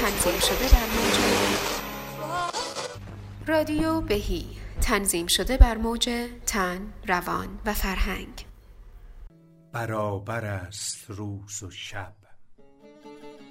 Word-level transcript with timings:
تنظیم 0.00 0.40
شده 0.40 0.68
بر 0.68 0.86
موج. 0.86 1.18
رادیو 3.46 4.00
بهی. 4.00 4.46
تنظیم 4.80 5.26
شده 5.26 5.56
بر 5.56 5.76
موج 5.76 6.10
تن، 6.46 6.92
روان 7.06 7.60
و 7.66 7.74
فرهنگ. 7.74 8.46
برابر 9.72 10.44
است 10.44 11.10
روز 11.10 11.62
و 11.62 11.70
شب. 11.70 12.14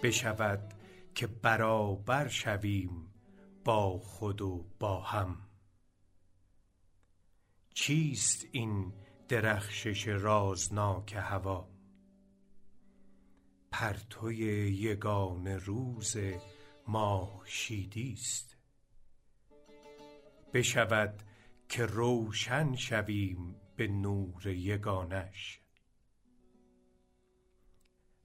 بشود 0.03 0.73
که 1.15 1.27
برابر 1.27 2.27
شویم 2.27 3.13
با 3.65 3.99
خود 3.99 4.41
و 4.41 4.65
با 4.79 5.01
هم. 5.01 5.37
چیست 7.73 8.45
این 8.51 8.93
درخشش 9.27 10.07
رازناک 10.07 11.15
هوا؟ 11.15 11.78
پرتوی 13.71 14.37
یگانه 14.71 15.57
روز 15.57 16.17
ماه 16.87 17.41
شیدی 17.45 18.13
است. 18.13 18.57
بشود 20.53 21.23
که 21.69 21.85
روشن 21.85 22.75
شویم 22.75 23.55
به 23.75 23.87
نور 23.87 24.47
یگانش. 24.47 25.59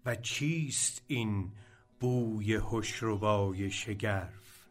و 0.05 0.15
چیست 0.15 1.03
این 1.07 1.53
بوی 2.01 2.61
هشربای 2.73 3.71
شگرف؟ 3.71 4.69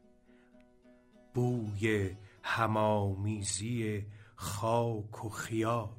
بوی 1.33 2.15
هم 2.43 2.77
آمیزی 2.77 4.05
خاک 4.35 5.25
و 5.25 5.29
خیال. 5.29 5.89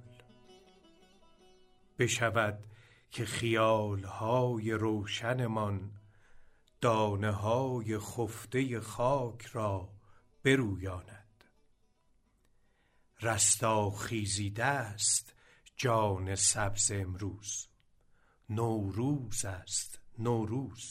بشود 1.98 2.64
که 3.14 3.24
خیال 3.24 4.04
های 4.04 4.73
روشنمان 4.73 5.91
دانه 6.80 7.30
های 7.30 7.98
خفته 7.98 8.80
خاک 8.80 9.42
را 9.42 9.89
برویاند. 10.44 11.44
رستاخیزیده 13.22 14.64
است 14.64 15.34
جان 15.77 16.34
سبز 16.34 16.91
امروز. 16.94 17.69
نوروز 18.50 19.44
است 19.44 20.00
نوروز. 20.19 20.91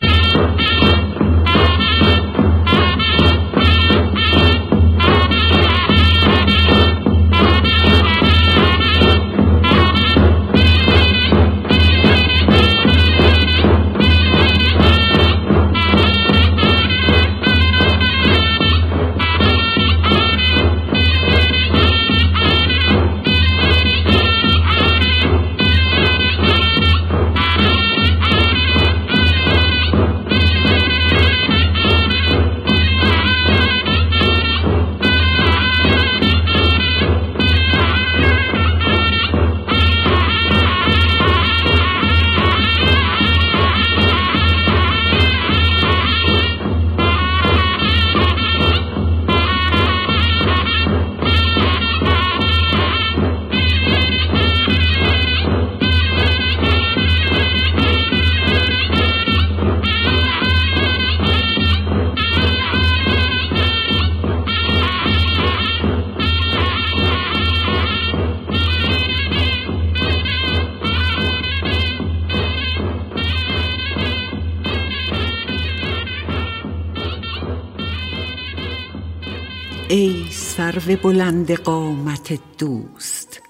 سرو 80.86 80.96
بلند 80.96 81.52
قامت 81.52 82.40
دوست. 82.58 83.42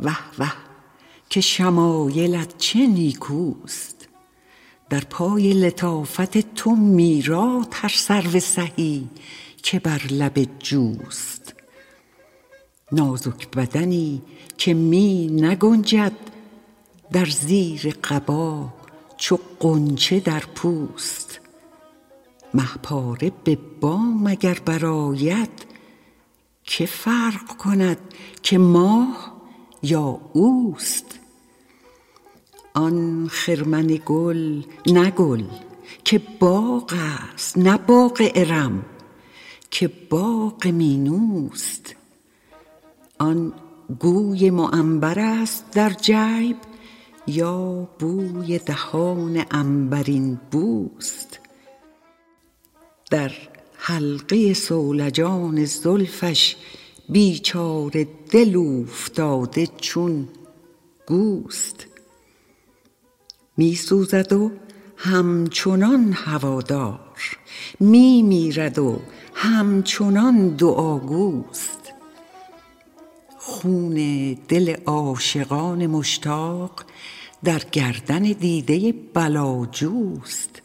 وه 0.00 0.18
وه 0.38 0.52
که 1.30 1.40
شمایلت 1.40 2.58
چه 2.58 2.86
نیکوست. 2.86 4.08
در 4.90 5.00
پای 5.00 5.52
لطافت 5.52 6.54
تو 6.54 6.70
میراد 6.70 7.68
هر 7.72 7.88
سرو 7.88 8.40
سهی 8.40 9.08
که 9.62 9.78
بر 9.78 10.02
لب 10.10 10.58
جوست. 10.58 11.54
نازک 12.92 13.50
بدنی 13.50 14.22
که 14.58 14.74
می 14.74 15.26
نگنجد 15.26 16.16
در 17.12 17.26
زیر 17.26 17.96
قبا 18.04 18.68
چو 19.16 19.38
غنچه 19.60 20.20
در 20.20 20.42
پوست. 20.54 21.40
مه 22.54 22.76
پاره 22.82 23.32
به 23.44 23.58
بام 23.80 24.26
اگر 24.26 24.58
برآید 24.64 25.71
که 26.64 26.86
فرق 26.86 27.56
کند 27.56 27.98
که 28.42 28.58
ماه 28.58 29.42
یا 29.82 30.20
اوست. 30.32 31.18
آن 32.74 33.28
خرمن 33.30 34.00
گل 34.06 34.62
نه 34.86 35.10
گل 35.10 35.44
که 36.04 36.22
باغ 36.40 36.94
است 37.34 37.58
نه 37.58 37.78
باغ 37.78 38.30
ارم 38.34 38.84
که 39.70 39.88
باغ 39.88 40.66
مینوست. 40.66 41.94
آن 43.18 43.52
گوی 44.00 44.50
معنبر 44.50 45.18
است 45.18 45.70
در 45.70 45.90
جیب 45.90 46.56
یا 47.26 47.88
بوی 47.98 48.58
دهان 48.58 49.44
عنبرین 49.50 50.40
بوست. 50.50 51.38
در 53.10 53.32
حلقه 53.84 54.54
صولجان 54.54 55.64
زلفش 55.64 56.56
بیچاره 57.08 58.08
دل 58.30 58.56
اوفتاده 58.56 59.66
چون 59.66 60.28
گوست. 61.06 61.86
می 63.56 63.74
سوزد 63.74 64.32
و 64.32 64.50
همچنان 64.96 66.12
هوادار. 66.12 67.38
می 67.80 68.22
میرد 68.22 68.78
و 68.78 69.00
همچنان 69.34 70.48
دعاگوست 70.48 71.92
خون 73.38 73.94
دل 74.48 74.76
عاشقان 74.86 75.86
مشتاق 75.86 76.84
در 77.44 77.58
گردن 77.72 78.22
دیده 78.22 78.94
بلاجوست 79.14 80.62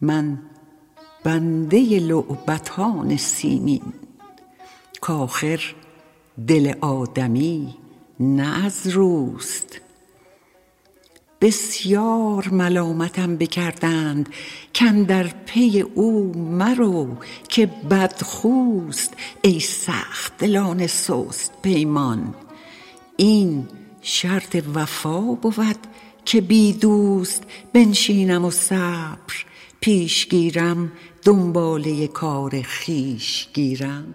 من 0.00 0.42
بنده 1.24 1.98
لعبتان 1.98 3.16
سیمین 3.16 3.82
کآخر 5.00 5.74
دل 6.46 6.72
آدمی 6.80 7.74
نه 8.20 8.64
از 8.64 8.86
روست. 8.86 9.80
بسیار 11.40 12.48
ملامتم 12.48 13.36
بکردند 13.36 14.28
کاندر 14.78 15.26
پی 15.46 15.80
او 15.80 16.32
مرو 16.36 17.08
که 17.48 17.66
بدخوست 17.66 19.14
ای 19.42 19.60
سخت 19.60 20.38
دلان 20.38 20.86
سست 20.86 21.52
پیمان. 21.62 22.34
این 23.16 23.68
شرط 24.02 24.62
وفا 24.74 25.20
بود 25.20 25.78
که 26.24 26.40
بی 26.40 26.72
دوست 26.72 27.42
بنشینم 27.72 28.44
و 28.44 28.50
صبر 28.50 29.34
پیش 29.80 30.28
گیرم 30.28 30.92
دنباله 31.24 32.06
کار 32.06 32.62
خویش 32.62 33.48
گیرم. 33.52 34.14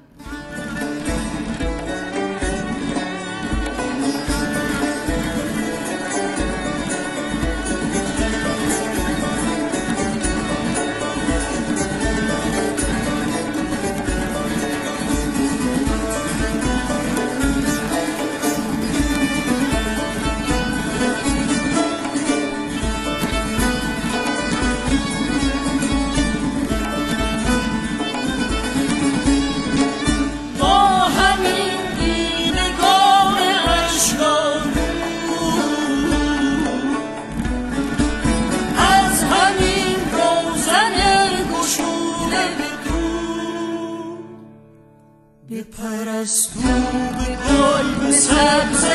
پرستو 45.64 46.60
به 46.60 47.38
گل 47.50 48.12
سبز 48.12 48.86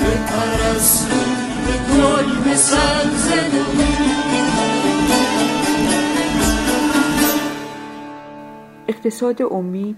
به 0.00 0.14
پرستو 0.26 1.16
به 1.66 1.74
گل 1.94 2.54
سبز 2.54 3.30
اقتصاد 8.88 9.42
امید 9.42 9.96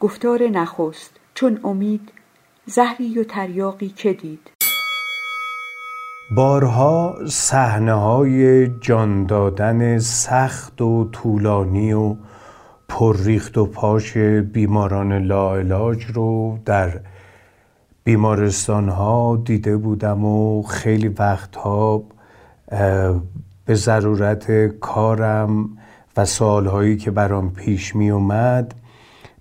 گفتار 0.00 0.42
نخست 0.42 1.10
چون 1.34 1.60
امید 1.64 2.12
زهری 2.66 3.18
و 3.18 3.24
تریاقی 3.24 3.88
که 3.88 4.12
دید. 4.12 4.50
بارها 6.36 7.18
صحنه 7.26 7.92
های 7.92 8.66
جان 8.80 9.26
دادن 9.26 9.98
سخت 9.98 10.82
و 10.82 11.08
طولانی 11.12 11.92
و 11.92 12.16
پرریخت 12.88 13.58
و 13.58 13.66
پاش 13.66 14.16
بیماران 14.52 15.12
لاعلاج 15.12 16.04
رو 16.04 16.58
در 16.64 17.00
بیمارستان 18.04 18.88
ها 18.88 19.42
دیده 19.44 19.76
بودم 19.76 20.24
و 20.24 20.62
خیلی 20.62 21.08
وقتها 21.08 22.02
به 23.64 23.74
ضرورت 23.74 24.66
کارم 24.66 25.68
و 26.16 26.24
سالهایی 26.24 26.96
که 26.96 27.10
برام 27.10 27.50
پیش 27.52 27.96
می 27.96 28.10
اومد 28.10 28.74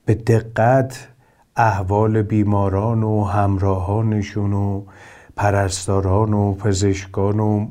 به 0.06 0.15
دقت 0.15 1.07
احوال 1.56 2.21
بیماران 2.21 3.03
و 3.03 3.24
همراهانشون 3.24 4.53
و 4.53 4.83
پرستاران 5.36 6.33
و 6.33 6.53
پزشکان 6.53 7.39
و 7.39 7.68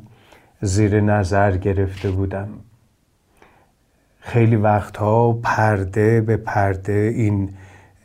زیر 0.60 1.00
نظر 1.00 1.56
گرفته 1.56 2.10
بودم. 2.10 2.48
خیلی 4.26 4.56
وقتها 4.56 5.32
پرده 5.32 6.20
به 6.20 6.36
پرده 6.36 7.12
این 7.16 7.50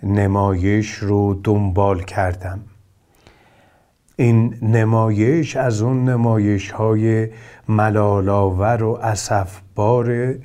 نمایش 0.04 0.94
رو 0.94 1.40
دنبال 1.44 2.04
کردم. 2.04 2.60
این 4.16 4.58
نمایش 4.62 5.56
از 5.56 5.82
اون 5.82 6.10
نمایش 6.10 6.72
های 6.72 7.28
ملالاور 7.68 8.84
و 8.84 9.00
اصفباره 9.02 10.40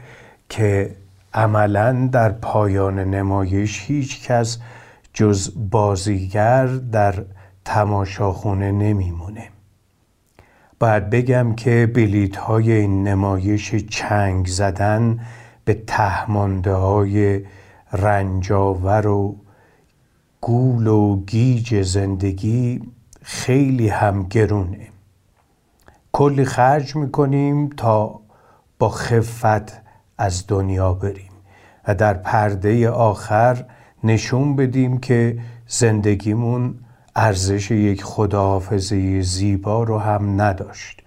که 0.48 0.96
عملا 1.34 2.08
در 2.12 2.32
پایان 2.32 2.98
نمایش 2.98 3.82
هیچ 3.86 4.28
کس 4.28 4.58
جز 5.12 5.52
بازیگر 5.70 6.66
در 6.66 7.14
تماشاخونه 7.64 8.72
نمیمونه. 8.72 9.48
باید 10.80 11.10
بگم 11.10 11.54
که 11.54 11.90
بلیت 11.94 12.36
های 12.36 12.72
این 12.72 13.08
نمایش 13.08 13.74
چنگ 13.74 14.46
زدن 14.46 15.20
به 15.64 15.82
تهمانده 15.86 16.72
های 16.72 17.44
رنجاور 17.92 19.06
و 19.06 19.36
گول 20.40 20.86
و 20.86 21.24
گیج 21.26 21.82
زندگی 21.82 22.82
خیلی 23.22 23.88
هم 23.88 24.22
گرونه 24.22 24.88
کلی 26.12 26.44
خرج 26.44 26.96
می‌کنیم 26.96 27.68
تا 27.68 28.20
با 28.78 28.88
خفت 28.88 29.82
از 30.18 30.44
دنیا 30.48 30.92
بریم 30.94 31.32
و 31.88 31.94
در 31.94 32.14
پرده 32.14 32.90
آخر 32.90 33.64
نشون 34.04 34.56
بدیم 34.56 34.98
که 34.98 35.38
زندگیمون 35.66 36.74
ارزش 37.16 37.70
یک 37.70 38.04
خداحافظه 38.04 39.20
زیبا 39.20 39.82
رو 39.82 39.98
هم 39.98 40.40
نداشت 40.40 41.02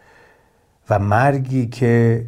و 0.89 0.99
مرگی 0.99 1.67
که 1.67 2.25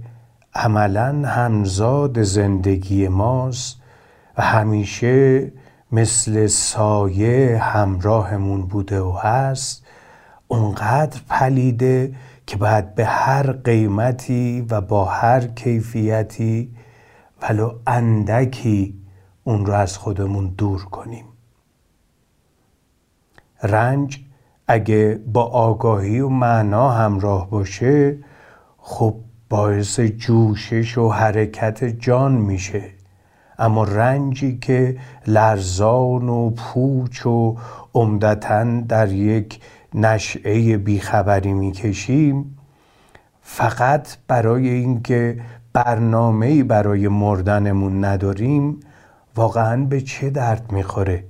عملا 0.60 1.28
همزاد 1.28 2.22
زندگی 2.22 3.08
ماست 3.08 3.82
و 4.38 4.42
همیشه 4.42 5.52
مثل 5.92 6.48
سایه 6.48 7.58
همراهمون 7.58 8.62
بوده 8.62 9.02
و 9.02 9.12
هست 9.12 9.86
اونقدر 10.48 11.22
پلیده 11.30 12.16
که 12.48 12.58
باید 12.58 12.96
به 12.96 13.06
هر 13.06 13.52
قیمتی 13.52 14.66
و 14.70 14.82
با 14.82 15.06
هر 15.06 15.48
کیفیتی 15.48 16.76
ولو 17.42 17.74
اندکی 17.88 19.02
اون 19.44 19.66
رو 19.66 19.74
از 19.74 19.98
خودمون 19.98 20.48
دور 20.58 20.86
کنیم. 20.86 21.26
رنج 23.64 24.20
اگه 24.68 25.22
با 25.28 25.44
آگاهی 25.44 26.20
و 26.20 26.30
معنا 26.30 26.92
همراه 26.92 27.50
باشه 27.50 28.18
خب 28.78 29.16
باعث 29.50 30.00
جوشش 30.00 30.98
و 30.98 31.10
حرکت 31.10 31.84
جان 31.84 32.32
میشه. 32.32 32.84
اما 33.60 33.84
رنجی 33.84 34.58
که 34.58 34.98
لرزان 35.28 36.30
و 36.30 36.50
پوچ 36.50 37.26
و 37.26 37.56
عمدتا 37.94 38.64
در 38.64 39.12
یک 39.12 39.60
نشعه 39.94 40.78
بیخبری 40.78 41.54
می‌کشیم 41.54 42.58
فقط 43.42 44.08
برای 44.28 44.70
اینکه 44.70 45.42
برنامه‌ای 45.74 46.64
برای 46.64 47.08
مردنمون 47.08 48.06
نداریم 48.06 48.80
واقعا 49.36 49.86
به 49.86 50.02
چه 50.02 50.30
درد 50.30 50.72
می‌خوره؟ 50.72 51.24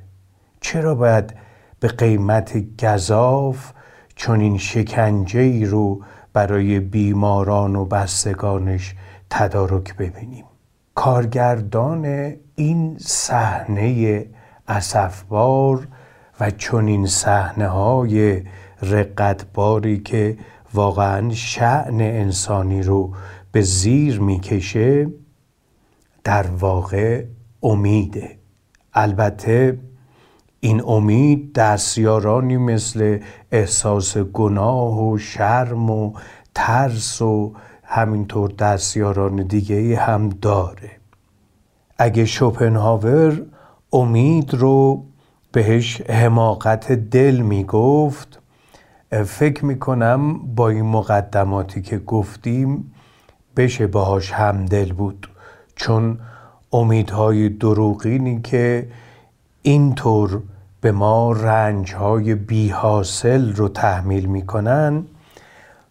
چرا 0.62 0.96
باید 0.96 1.34
به 1.80 1.88
قیمت 1.88 2.84
گذاف 2.84 3.72
چون 4.16 4.40
این 4.40 4.58
شکنجه 4.58 5.40
ای 5.40 5.66
رو 5.66 6.02
برای 6.34 6.80
بیماران 6.80 7.76
و 7.76 7.86
بستگانش 7.86 8.96
تدارک 9.30 9.96
ببینیم. 9.96 10.46
کارگردان 10.96 12.34
این 12.56 12.98
صحنه 13.00 14.26
اسفبار 14.68 15.88
و 16.40 16.52
چون 16.52 16.88
این 16.88 17.06
صحنه 17.06 17.68
های 17.68 18.44
رقتباری 18.82 20.00
که 20.00 20.38
واقعا 20.74 21.34
شعن 21.34 22.02
انسانی 22.02 22.84
رو 22.84 23.14
به 23.52 23.62
زیر 23.62 24.20
می‌کشه 24.20 25.08
در 26.24 26.48
واقع 26.48 27.26
امیده 27.64 28.38
البته 28.94 29.80
این 30.60 30.84
امید 30.86 31.54
دستیارانی 31.54 32.58
مثل 32.58 33.20
احساس 33.52 34.18
گناه 34.18 35.04
و 35.04 35.18
شرم 35.18 35.90
و 35.90 36.14
ترس 36.56 37.22
و 37.22 37.54
همینطور 37.84 38.52
دستیاران 38.52 39.36
دیگه 39.36 39.98
هم 39.98 40.30
داره. 40.30 40.92
اگه 41.98 42.26
شوپنهاور 42.26 43.42
امید 43.94 44.54
رو 44.54 45.04
بهش 45.52 46.02
حماقت 46.02 46.92
دل 46.92 47.36
می‌گفت 47.36 48.40
فکر 49.26 49.66
می‌کنم 49.66 50.40
با 50.56 50.70
این 50.70 50.86
مقدماتی 50.86 51.82
که 51.82 51.98
گفتیم 51.98 52.94
بشه 53.58 53.88
باهاش 53.88 54.32
همدل 54.32 54.94
بود. 54.94 55.30
چون 55.76 56.20
امیدهای 56.72 57.50
دروغینی 57.50 58.42
که 58.42 58.88
اینطور 59.62 60.42
به 60.82 60.92
ما 60.92 61.32
رنجهای 61.32 62.36
بی 62.36 62.70
حاصل 62.70 63.54
رو 63.54 63.70
تحمیل 63.70 64.26
می‌کنن 64.26 65.06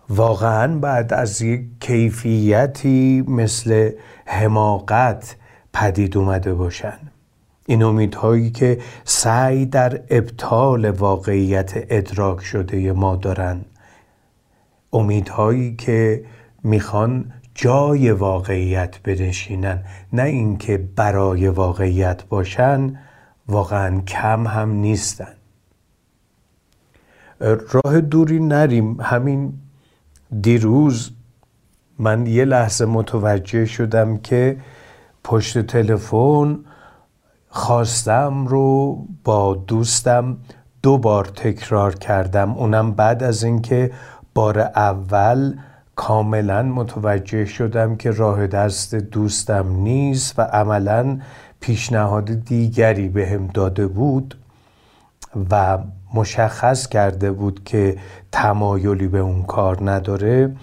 واقعا 0.09 0.79
بعد 0.79 1.15
از 1.15 1.43
یک 1.43 1.61
کیفیتی 1.81 3.25
مثل 3.29 3.91
حماقت 4.27 5.37
پدید 5.73 6.17
اومده 6.17 6.55
باشن. 6.55 6.99
این 7.67 7.83
امیدهایی 7.83 8.51
که 8.51 8.79
سعی 9.05 9.67
در 9.67 10.01
ابطال 10.11 10.91
واقعیت 10.91 11.73
ادراک 11.75 12.41
شده 12.41 12.93
ما 12.93 13.17
دارن. 13.17 13.61
امیدهایی 14.93 15.77
که 15.77 16.25
می‌خوان 16.65 17.33
جای 17.55 18.11
واقعیت 18.11 18.99
بنشینن 19.03 19.85
نه 20.13 20.23
اینکه 20.23 20.77
برای 20.97 21.49
واقعیت 21.49 22.25
باشن. 22.25 22.99
واقعا 23.49 24.01
کم 24.01 24.47
هم 24.47 24.71
نیستن. 24.71 25.35
راه 27.41 28.01
دوری 28.01 28.41
نریم. 28.41 29.01
همین 29.01 29.53
دیروز 30.41 31.11
من 31.99 32.27
یه 32.27 32.45
لحظه 32.45 32.85
متوجه 32.85 33.65
شدم 33.65 34.19
که 34.19 34.57
پشت 35.25 35.59
تلفن 35.59 36.59
خواستم 37.49 38.47
رو 38.47 38.99
با 39.25 39.55
دوستم 39.55 40.37
دو 40.83 40.99
بار 40.99 41.25
تکرار 41.25 41.95
کردم. 41.95 42.53
اونم 42.53 42.93
بعد 42.93 43.23
از 43.23 43.45
اینکه 43.45 43.91
بار 44.35 44.59
اول 44.59 45.55
کاملا 45.97 46.63
متوجه 46.63 47.45
شدم 47.45 47.97
که 47.97 48.11
راه 48.11 48.47
دست 48.47 48.95
دوستم 48.95 49.77
نیست 49.77 50.39
و 50.39 50.43
عملا 50.43 51.21
پیشنهاد 51.61 52.31
دیگری 52.31 53.09
به 53.09 53.29
هم 53.29 53.47
داده 53.47 53.87
بود 53.87 54.39
و 55.51 55.79
مشخص 56.15 56.89
کرده 56.89 57.33
بود 57.33 57.65
که 57.65 57.97
تمایلی 58.33 59.09
به 59.09 59.19
اون 59.19 59.43
کار 59.43 59.91
نداره 59.91 60.57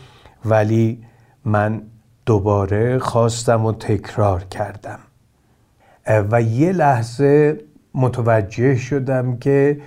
ولی 0.45 1.03
من 1.45 1.81
دوباره 2.25 2.99
خواستم 2.99 3.65
و 3.65 3.71
تکرار 3.71 4.43
کردم. 4.43 4.99
و 6.31 6.41
یه 6.41 6.71
لحظه 6.71 7.57
متوجه 7.93 8.75
شدم 8.75 9.37
که 9.37 9.81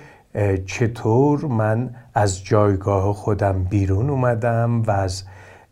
چطور 0.65 1.45
من 1.45 1.95
از 2.13 2.43
جایگاه 2.43 3.13
خودم 3.13 3.63
بیرون 3.63 4.09
اومدم 4.09 4.81
و 4.81 4.91
از 4.91 5.23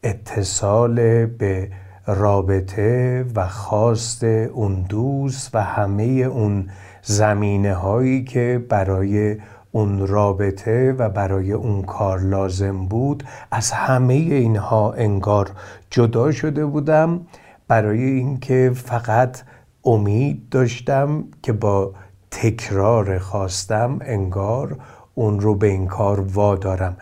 اتصال 0.03 1.25
به 1.25 1.71
رابطه 2.07 3.25
و 3.35 3.47
خواست 3.47 4.23
اون 4.23 4.85
دوست 4.89 5.55
و 5.55 5.63
همه 5.63 6.03
اون 6.03 6.69
زمینه 7.01 7.73
هایی 7.73 8.23
که 8.23 8.65
برای 8.69 9.37
اون 9.71 10.07
رابطه 10.07 10.95
و 10.97 11.09
برای 11.09 11.51
اون 11.51 11.81
کار 11.81 12.19
لازم 12.19 12.85
بود 12.85 13.23
از 13.51 13.71
همه 13.71 14.13
اینها 14.13 14.93
انگار 14.93 15.51
جدا 15.89 16.31
شده 16.31 16.65
بودم. 16.65 17.21
برای 17.67 18.03
اینکه 18.03 18.71
فقط 18.75 19.41
امید 19.85 20.49
داشتم 20.49 21.23
که 21.43 21.53
با 21.53 21.93
تکرار 22.31 23.19
خواستم 23.19 23.99
انگار 24.01 24.77
اون 25.15 25.39
رو 25.39 25.55
به 25.55 25.67
این 25.67 25.87
کار 25.87 26.19
وادارم. 26.19 26.97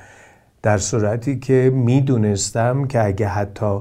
در 0.62 0.78
صورتی 0.78 1.40
که 1.40 1.72
می‌دونستم 1.76 2.88
که 2.88 3.06
اگه 3.06 3.28
حتی 3.28 3.80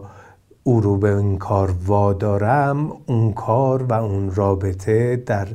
او 0.67 0.81
رو 0.81 0.97
به 0.97 1.17
این 1.17 1.39
کار 1.39 1.75
وادارم 1.87 2.93
اون 3.07 3.33
کار 3.33 3.83
و 3.83 3.93
اون 3.93 4.35
رابطه 4.35 5.17
در 5.17 5.49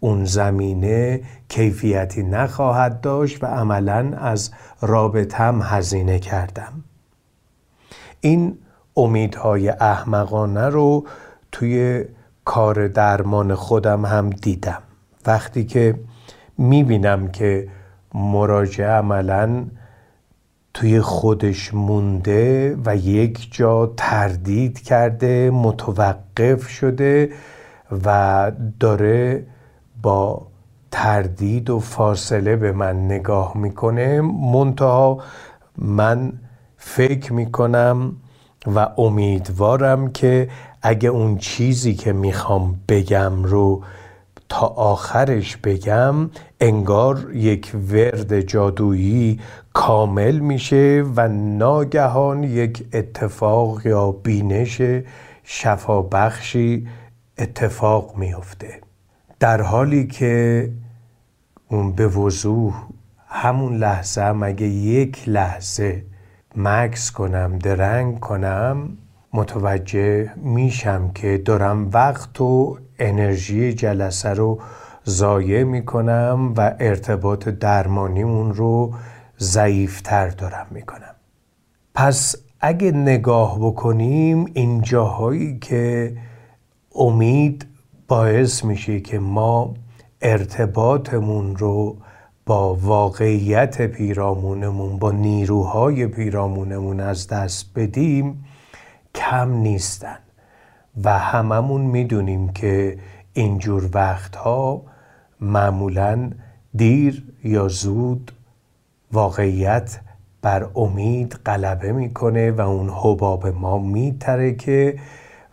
اون 0.00 0.24
زمینه 0.24 1.20
کیفیتی 1.48 2.22
نخواهد 2.22 3.00
داشت 3.00 3.44
و 3.44 3.46
عملا 3.46 4.12
از 4.16 4.50
رابطم 4.80 5.62
هزینه 5.62 6.18
کردم. 6.18 6.72
این 8.20 8.58
امیدهای 8.96 9.68
احمقانه 9.68 10.68
رو 10.68 11.06
توی 11.52 12.04
کار 12.44 12.88
درمان 12.88 13.54
خودم 13.54 14.04
هم 14.04 14.30
دیدم. 14.30 14.82
وقتی 15.26 15.64
که 15.64 15.94
می‌بینم 16.58 17.28
که 17.28 17.68
مراجعه 18.14 18.88
عملا 18.88 19.64
توی 20.74 21.00
خودش 21.00 21.74
مونده 21.74 22.76
و 22.84 22.96
یک 22.96 23.48
جا 23.50 23.92
تردید 23.96 24.80
کرده 24.80 25.50
متوقف 25.50 26.68
شده 26.68 27.30
و 28.04 28.52
داره 28.80 29.46
با 30.02 30.46
تردید 30.90 31.70
و 31.70 31.80
فاصله 31.80 32.56
به 32.56 32.72
من 32.72 33.04
نگاه 33.04 33.56
می‌کنه. 33.56 34.20
منتها 34.20 35.18
من 35.78 36.32
فکر 36.76 37.32
می‌کنم 37.32 38.16
و 38.74 38.88
امیدوارم 38.98 40.12
که 40.12 40.48
اگه 40.82 41.08
اون 41.08 41.38
چیزی 41.38 41.94
که 41.94 42.12
می‌خوام 42.12 42.80
بگم 42.88 43.44
رو 43.44 43.82
تا 44.48 44.66
آخرش 44.66 45.56
بگم 45.56 46.30
انگار 46.60 47.34
یک 47.34 47.72
ورد 47.92 48.40
جادویی 48.40 49.40
کامل 49.72 50.38
میشه 50.38 51.04
و 51.16 51.28
ناگهان 51.28 52.44
یک 52.44 52.84
اتفاق 52.92 53.86
یا 53.86 54.12
بینش 54.12 54.82
شفابخشی 55.44 56.88
اتفاق 57.38 58.16
میفته. 58.16 58.80
در 59.40 59.62
حالی 59.62 60.06
که 60.06 60.70
اون 61.68 61.92
به 61.92 62.08
وضوح 62.08 62.74
همون 63.26 63.76
لحظه 63.76 64.32
مگه 64.32 64.66
یک 64.66 65.28
لحظه 65.28 66.04
مکس 66.56 67.10
کنم 67.10 67.58
درنگ 67.58 68.20
کنم 68.20 68.98
متوجه 69.32 70.30
میشم 70.36 71.10
که 71.14 71.38
دارم 71.38 71.90
وقت 71.92 72.40
و 72.40 72.78
انرژی 72.98 73.72
جلسه 73.72 74.28
رو 74.28 74.60
ضایع 75.06 75.64
می‌کنم 75.64 76.54
و 76.56 76.74
ارتباط 76.80 77.48
درمانیمون 77.48 78.54
رو 78.54 78.94
ضعیفتر 79.42 80.28
دارم 80.28 80.66
می‌کنم. 80.70 81.14
پس 81.94 82.36
اگه 82.60 82.92
نگاه 82.92 83.58
بکنیم 83.58 84.46
این 84.54 84.80
جاهایی 84.80 85.58
که 85.58 86.16
امید 86.94 87.66
باعث 88.08 88.64
میشه 88.64 89.00
که 89.00 89.18
ما 89.18 89.74
ارتباطمون 90.22 91.56
رو 91.56 91.96
با 92.46 92.74
واقعیت 92.74 93.82
پیرامونمون 93.82 94.98
با 94.98 95.12
نیروهای 95.12 96.06
پیرامونمون 96.06 97.00
از 97.00 97.28
دست 97.28 97.70
بدیم 97.74 98.44
کم 99.14 99.52
نیستن. 99.52 100.18
و 101.04 101.18
هممون 101.18 101.80
می‌دونیم 101.80 102.48
که 102.48 102.98
اینجور 103.32 103.90
وقتها 103.92 104.82
معمولا 105.40 106.30
دیر 106.74 107.24
یا 107.44 107.68
زود 107.68 108.32
واقعیت 109.12 110.00
بر 110.42 110.66
امید 110.76 111.32
غلبه 111.46 111.92
می‌کنه 111.92 112.50
و 112.50 112.60
اون 112.60 112.90
حباب 112.90 113.46
ما 113.46 113.78
میترکه 113.78 114.98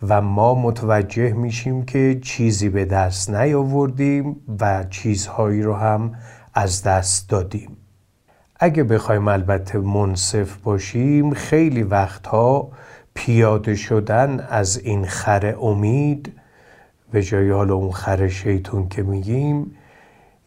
و 0.07 0.21
ما 0.21 0.55
متوجه 0.55 1.33
میشیم 1.33 1.85
که 1.85 2.19
چیزی 2.23 2.69
به 2.69 2.85
دست 2.85 3.29
نیاوردیم 3.29 4.35
و 4.59 4.85
چیزهایی 4.89 5.61
رو 5.61 5.73
هم 5.73 6.15
از 6.53 6.83
دست 6.83 7.29
دادیم. 7.29 7.77
اگه 8.59 8.83
بخوایم 8.83 9.27
البته 9.27 9.79
منصف 9.79 10.55
باشیم 10.57 11.33
خیلی 11.33 11.83
وقتها 11.83 12.71
پیاده 13.13 13.75
شدن 13.75 14.47
از 14.49 14.77
این 14.77 15.05
خر 15.05 15.55
امید 15.61 16.33
به 17.11 17.23
جای 17.23 17.49
حالا 17.49 17.73
اون 17.73 17.91
خر 17.91 18.27
شیطون 18.27 18.89
که 18.89 19.03
میگیم 19.03 19.75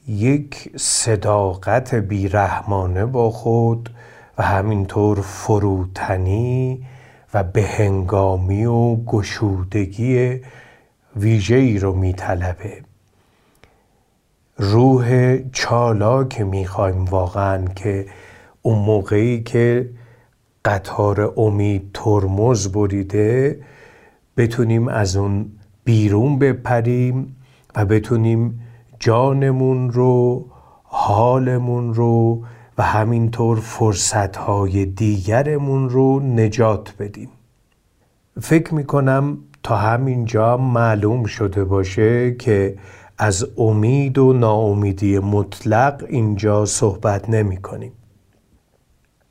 یک 0.09 0.73
صداقت 0.77 1.95
بیرحمانه 1.95 3.07
با 3.07 3.31
خود 3.31 3.91
و 4.39 4.43
همینطور 4.43 5.21
فروتنی 5.21 6.87
و 7.35 7.45
بهنگامی 7.45 8.65
و 8.65 8.97
گشودگی 8.97 10.41
ویژه 11.17 11.55
ای 11.55 11.79
رو 11.79 11.93
میطلبه. 11.93 12.83
روح 14.57 15.39
چالاک 15.53 16.41
می‌خوایم 16.41 17.05
واقعا 17.05 17.65
که 17.67 18.07
اون 18.63 18.79
موقعی 18.79 19.43
که 19.43 19.91
قطار 20.65 21.35
امید 21.37 21.91
ترمز 21.95 22.69
بریده 22.73 23.61
بتونیم 24.37 24.89
از 24.89 25.17
اون 25.17 25.53
بیرون 25.85 26.39
بپریم 26.39 27.37
و 27.77 27.85
بتونیم 27.85 28.61
جانمون 29.03 29.91
رو 29.91 30.45
حالمون 30.85 31.95
رو 31.95 32.43
و 32.79 32.83
همینطور 32.83 33.61
فرصتهای 33.61 34.87
دیگرمون 34.87 35.91
رو 35.91 36.21
نجات 36.21 36.95
بدیم 36.99 37.29
فکر 38.41 38.75
می‌کنم 38.75 39.39
تا 39.63 39.77
همینجا 39.77 40.57
معلوم 40.57 41.25
شده 41.25 41.65
باشه 41.65 42.35
که 42.35 42.79
از 43.19 43.47
امید 43.59 44.19
و 44.19 44.33
ناامیدی 44.33 45.19
مطلق 45.19 46.05
اینجا 46.09 46.65
صحبت 46.65 47.29
نمی 47.29 47.57
کنیم. 47.57 47.93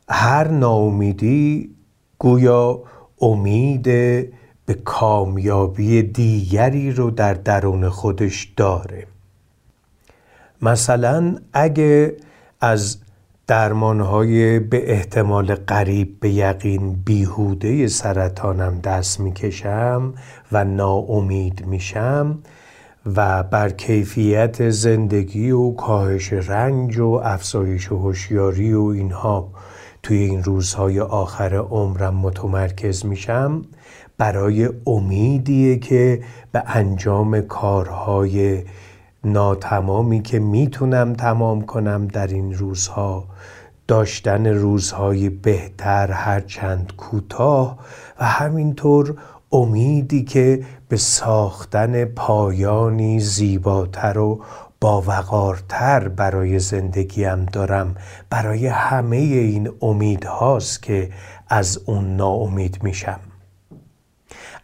هر 0.09 0.47
ناامیدی 0.47 1.75
گویا 2.19 2.79
امید 3.21 3.83
به 4.65 4.73
کامیابی 4.85 6.03
دیگری 6.03 6.91
رو 6.91 7.11
در 7.11 7.33
درون 7.33 7.89
خودش 7.89 8.53
داره 8.57 9.07
مثلا 10.61 11.35
اگه 11.53 12.15
از 12.61 12.97
درمانهای 13.47 14.59
به 14.59 14.91
احتمال 14.91 15.55
قریب 15.55 16.19
به 16.19 16.29
یقین 16.29 16.93
بیهوده 16.93 17.87
سرطانم 17.87 18.79
دست 18.79 19.19
می‌کشم 19.19 20.13
و 20.51 20.63
ناامید 20.63 21.65
میشم 21.65 22.39
و 23.15 23.43
بر 23.43 23.69
کیفیت 23.69 24.69
زندگی 24.69 25.51
و 25.51 25.71
کاهش 25.71 26.33
رنج 26.33 26.99
و 26.99 27.21
افزایش 27.23 27.87
هوشیاری 27.87 28.73
و 28.73 28.83
اینها 28.83 29.51
توی 30.03 30.17
این 30.17 30.43
روزهای 30.43 30.99
آخر 30.99 31.55
عمرم 31.55 32.15
متمرکز 32.15 33.05
میشم 33.05 33.61
برای 34.17 34.69
امیدیه 34.87 35.77
که 35.77 36.23
به 36.51 36.63
انجام 36.67 37.41
کارهای 37.41 38.63
ناتمامی 39.23 40.21
که 40.21 40.39
می‌تونم 40.39 41.13
تمام 41.13 41.61
کنم 41.61 42.07
در 42.07 42.27
این 42.27 42.53
روزها. 42.53 43.27
داشتن 43.87 44.47
روزهای 44.47 45.29
بهتر 45.29 46.11
هرچند 46.11 46.95
کوتاه 46.95 47.79
و 48.19 48.25
همینطور 48.25 49.15
امیدی 49.51 50.23
که 50.23 50.63
به 50.89 50.97
ساختن 50.97 52.05
پایانی 52.05 53.19
زیباتر 53.19 54.17
و 54.17 54.43
باوقارتر 54.81 56.07
برای 56.07 56.59
زندگیم 56.59 57.45
دارم. 57.45 57.95
برای 58.29 58.67
همه 58.67 59.17
این 59.17 59.71
امید 59.81 60.25
هاست 60.25 60.83
که 60.83 61.09
از 61.47 61.79
اون 61.85 62.15
ناامید 62.15 62.83
میشم. 62.83 63.19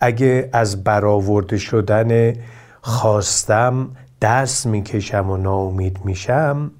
اگه 0.01 0.49
از 0.53 0.83
برآورده 0.83 1.57
شدن 1.57 2.33
خواستم 2.81 3.89
دست 4.21 4.65
می‌کشم 4.65 5.29
و 5.29 5.37
ناامید 5.37 6.05
میشم 6.05 6.71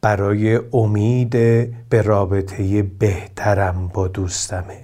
برای 0.00 0.60
امید 0.72 1.30
به 1.88 2.02
رابطه 2.02 2.82
بهترم 2.82 3.88
با 3.88 4.08
دوستمه. 4.08 4.80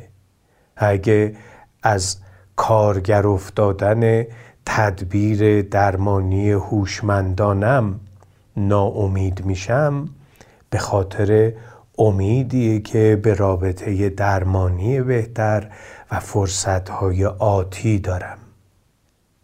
اگه 0.76 1.37
از 1.83 2.17
کارگر 2.57 3.26
افتادن 3.26 4.26
تدبیر 4.67 5.62
درمانی 5.62 6.50
هوشمندانم 6.50 8.00
ناامید 8.57 9.45
میشم 9.45 10.09
به 10.71 10.79
خاطر 10.79 11.52
امیدیه 11.99 12.81
که 12.81 13.21
به 13.23 13.35
رابطه 13.35 14.09
درمانی 14.09 15.00
بهتر 15.00 15.71
و 16.11 16.21
فرصتهای 16.21 17.26
آتی 17.26 17.99
دارم. 17.99 18.38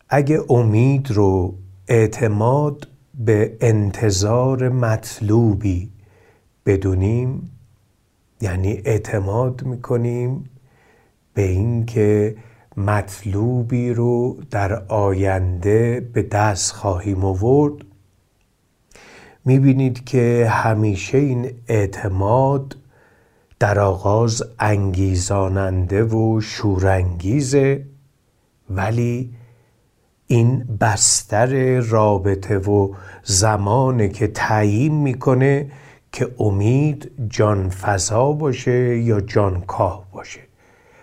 اگه 0.08 0.40
امید 0.49 1.11
رو 1.11 1.54
اعتماد 1.88 2.88
به 3.14 3.57
انتظار 3.61 4.69
مطلوبی 4.69 5.90
بدونیم 6.66 7.50
یعنی 8.40 8.83
اعتماد 8.85 9.62
می‌کنیم 9.62 10.50
به 11.35 11.43
اینکه 11.43 12.37
مطلوبی 12.76 13.93
رو 13.93 14.37
در 14.50 14.83
آینده 14.88 16.11
به 16.12 16.23
دست 16.23 16.73
خواهیم 16.73 17.25
آورد. 17.25 17.75
می‌بینید 19.45 20.05
که 20.05 20.49
همیشه 20.50 21.19
این 21.19 21.50
اعتماد 21.69 22.76
در 23.59 23.78
آغاز 23.78 24.43
انگیزاننده 24.59 26.05
و 26.05 26.40
شورانگیزه 26.40 27.87
ولی 28.71 29.36
این 30.26 30.64
بستر 30.80 31.80
رابطه 31.80 32.59
و 32.59 32.95
زمانه 33.23 34.09
که 34.09 34.26
تعیین 34.26 34.95
می‌کنه 34.95 35.71
که 36.12 36.35
امید 36.38 37.11
جان 37.28 37.68
فضا 37.68 38.33
باشه 38.33 38.99
یا 38.99 39.21
جانکاه 39.21 40.04
باشه. 40.12 40.40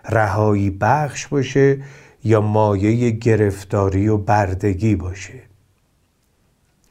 رهایی 0.09 0.69
بخش 0.69 1.27
باشه 1.27 1.77
یا 2.23 2.41
مایه 2.41 3.09
گرفتاری 3.09 4.07
و 4.07 4.17
بردگی 4.17 4.95
باشه. 4.95 5.41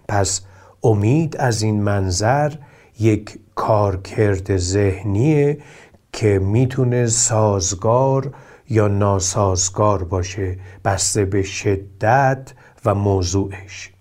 پس 0.08 0.40
امید 0.82 1.36
از 1.36 1.62
این 1.62 1.82
منظر 1.82 2.52
یک 3.00 3.38
کارکرد 3.54 4.56
ذهنیه 4.56 5.58
که 6.12 6.38
می‌تونه 6.38 7.06
سازگار 7.06 8.34
یا 8.72 8.88
ناسازگار 8.88 10.04
باشه 10.04 10.58
بسته 10.84 11.24
به 11.24 11.42
شدت 11.42 12.52
و 12.84 12.94
موضوعش. 12.94 13.92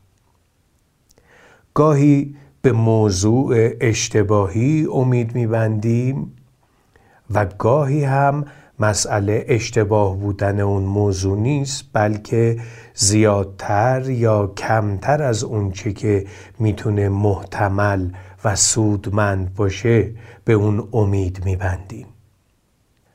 گاهی 1.73 2.35
به 2.61 2.71
موضوع 2.71 3.69
اشتباهی 3.81 4.87
امید 4.91 5.35
میبندیم 5.35 6.35
و 7.33 7.45
گاهی 7.45 8.03
هم 8.03 8.45
مسئله 8.79 9.45
اشتباه 9.47 10.17
بودن 10.17 10.59
اون 10.59 10.83
موضوع 10.83 11.37
نیست 11.37 11.85
بلکه 11.93 12.59
زیادتر 12.93 14.09
یا 14.09 14.47
کمتر 14.47 15.23
از 15.23 15.43
اونچه 15.43 15.93
که 15.93 16.25
می‌تونه 16.59 17.09
محتمل 17.09 18.09
و 18.43 18.55
سودمند 18.55 19.53
باشه 19.53 20.11
به 20.45 20.53
اون 20.53 20.87
امید 20.93 21.45
میبندیم. 21.45 22.07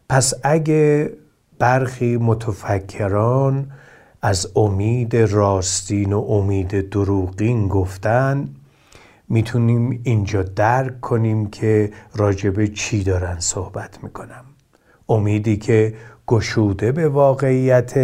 پس 0.09 0.35
اگه 0.43 1.13
برخی 1.59 2.17
متفکران 2.17 3.73
از 4.23 4.53
امید 4.57 5.17
راستین 5.17 6.13
و 6.13 6.21
امید 6.21 6.91
دروغین 6.91 7.69
گفتن 7.69 8.49
می‌تونیم 9.29 10.01
اینجا 10.05 10.43
درک 10.43 11.01
کنیم 11.01 11.51
که 11.51 11.93
راجب 12.15 12.67
چی 12.67 13.05
دارن 13.05 13.41
صحبت 13.41 14.05
می‌کنم 14.05 14.45
امیدی 15.09 15.57
که 15.57 15.95
گشوده 16.27 16.93
به 16.93 17.09
واقعیت 17.09 17.95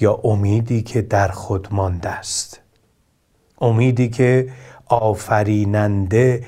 یا 0.00 0.20
امیدی 0.24 0.82
که 0.82 1.02
در 1.02 1.28
خود 1.28 1.68
مانده 1.70 2.08
است. 2.08 2.60
امیدی 3.60 4.08
که 4.08 4.48
آفریننده 4.86 6.44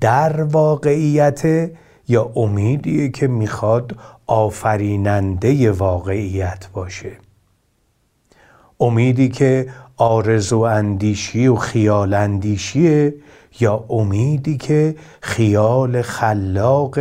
در 0.00 0.42
واقعیت 0.42 1.70
یا 2.10 2.32
امیدی 2.36 3.10
که 3.10 3.26
می‌خواد 3.26 3.96
آفریننده 4.26 5.72
واقعیت 5.72 6.68
باشه. 6.72 7.12
امیدی 8.80 9.28
که 9.28 9.68
آرزو 9.96 10.60
اندیشی 10.60 11.46
و 11.46 11.56
خیال 11.56 12.14
اندیشیه 12.14 13.14
یا 13.60 13.84
امیدی 13.88 14.56
که 14.56 14.96
خیال 15.20 16.02
خلاق 16.02 16.98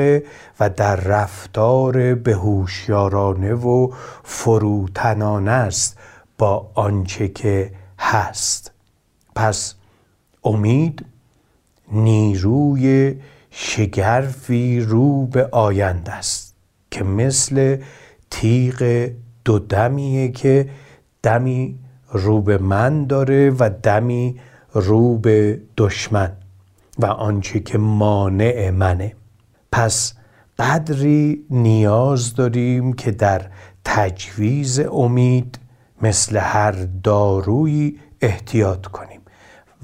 و 0.60 0.70
در 0.70 0.96
رفتار 0.96 2.16
بهوشیارانه 2.16 3.54
و 3.54 3.92
فروتنانه 4.24 5.52
است 5.52 5.98
با 6.38 6.72
آنچه 6.74 7.28
که 7.28 7.72
هست. 8.00 8.72
پس 9.36 9.76
امید 10.44 11.06
نیروی 11.92 13.16
شگرفی 13.62 14.80
رو 14.80 15.26
به 15.26 15.50
آینده 15.52 16.12
است 16.12 16.56
که 16.92 17.04
مثل 17.04 17.78
تیغ 18.32 19.10
دو 19.46 19.60
دمیه 19.60 20.32
که 20.32 20.70
دمی 21.24 21.80
رو 22.12 22.42
به 22.42 22.58
من 22.58 23.06
داره 23.06 23.50
و 23.50 23.70
دمی 23.84 24.40
رو 24.74 25.18
به 25.18 25.62
دشمن 25.78 26.32
و 27.00 27.06
آنچه 27.06 27.60
که 27.60 27.78
مانع 27.78 28.70
منه. 28.70 29.16
پس 29.72 30.14
قدری 30.60 31.46
نیاز 31.50 32.36
داریم 32.36 32.94
که 32.94 33.12
در 33.12 33.42
تجویز 33.86 34.80
امید 34.80 35.60
مثل 36.02 36.38
هر 36.38 36.88
دارویی 37.04 38.00
احتیاط 38.22 38.86
کنیم 38.86 39.22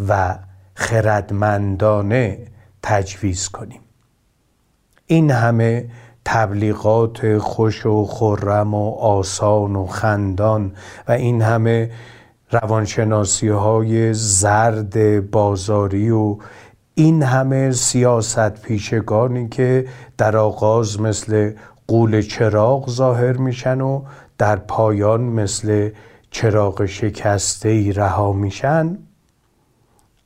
و 0.08 0.38
خردمندانه 0.76 2.55
تجویز 2.86 3.50
کنیم. 3.50 3.82
این 5.06 5.32
همه 5.32 5.90
تبلیغات 6.26 7.38
خوش 7.38 7.86
و 7.86 8.06
خرم 8.06 8.74
و 8.74 8.92
آسان 8.96 9.76
و 9.76 9.86
خندان 9.86 10.72
و 11.08 11.12
این 11.12 11.42
همه 11.42 11.92
روانشناسی 12.52 13.48
های 13.48 14.14
زرد 14.14 15.32
بازاری 15.32 16.10
و 16.10 16.38
این 16.96 17.24
همه 17.24 17.72
سیاست 17.72 18.62
پیشگانی 18.62 19.50
که 19.50 19.88
در 20.18 20.38
آغاز 20.38 21.02
مثل 21.02 21.52
قول 21.88 22.22
چراغ 22.22 22.90
ظاهر 22.90 23.38
میشن 23.38 23.82
و 23.82 24.02
در 24.38 24.56
پایان 24.56 25.22
مثل 25.22 25.90
چراغ 26.32 26.86
شکسته 26.86 27.70
ای 27.70 27.92
رها 27.92 28.34
میشن 28.34 28.98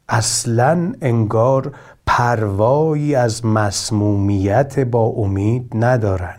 اصلا 0.10 0.94
انگار 1.02 1.72
پروایی 2.12 3.16
از 3.16 3.46
مسمومیت 3.46 4.80
با 4.80 5.04
امید 5.04 5.72
ندارن. 5.76 6.38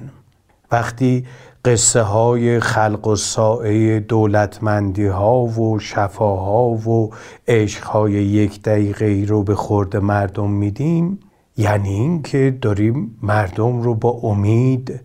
وقتی 0.73 1.27
قصه 1.65 2.03
های 2.03 2.61
خلق 2.61 3.07
و 3.07 3.17
سائه 3.17 4.01
دولتمندی 4.01 5.07
ها 5.07 5.41
و 5.43 5.79
شفاها 5.79 6.65
و 6.69 7.11
عشق 7.49 7.85
های 7.85 8.13
یک 8.13 8.63
دقیقه 8.63 9.25
رو 9.29 9.43
به 9.43 9.55
خورد 9.55 9.97
مردم 9.97 10.51
میدیم 10.51 11.21
یعنی 11.57 11.89
اینکه 11.89 12.59
داریم 12.61 13.19
مردم 13.23 13.83
رو 13.83 13.95
با 13.95 14.11
امید 14.11 15.01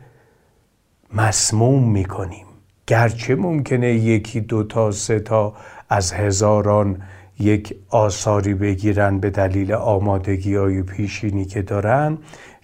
مسموم 1.14 1.92
می‌کنیم. 1.92 2.46
گرچه 2.88 3.36
ممکنه 3.36 3.94
یکی 3.94 4.42
دو 4.42 4.64
تا 4.64 4.92
سه 4.92 5.20
تا 5.20 5.54
از 5.90 6.14
هزاران 6.14 7.02
یک 7.40 7.76
آثاری 7.90 8.54
بگیرن 8.54 9.20
به 9.20 9.30
دلیل 9.30 9.74
آمادگی 9.74 10.56
های 10.56 10.82
پیشینی 10.82 11.46
که 11.46 11.62
دارن 11.62 12.18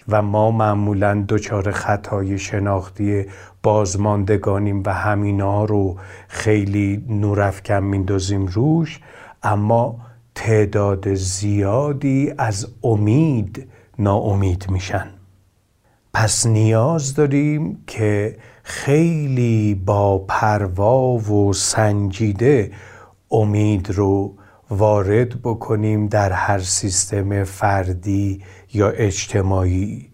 و 0.09 0.21
ما 0.21 0.51
معمولا 0.51 1.25
دچار 1.29 1.71
خطای 1.71 2.37
شناختی 2.37 3.25
بازماندگانیم 3.63 4.83
و 4.85 4.93
همینا 4.93 5.65
رو 5.65 5.97
خیلی 6.27 7.05
نورافکن 7.09 7.79
میندازیم 7.79 8.45
روش 8.45 8.99
اما 9.43 9.99
تعداد 10.35 11.13
زیادی 11.13 12.33
از 12.37 12.67
امید 12.83 13.67
ناامید 13.99 14.69
میشن. 14.69 15.07
پس 16.13 16.45
نیاز 16.45 17.15
داریم 17.15 17.83
که 17.87 18.37
خیلی 18.63 19.75
با 19.85 20.17
پروا 20.17 21.07
و 21.13 21.53
سنجیده 21.53 22.71
امید 23.31 23.91
رو 23.91 24.33
وارد 24.71 25.41
بکنیم 25.41 26.07
در 26.07 26.31
هر 26.31 26.59
سیستم 26.59 27.43
فردی 27.43 28.43
یا 28.73 28.89
اجتماعی 28.89 30.09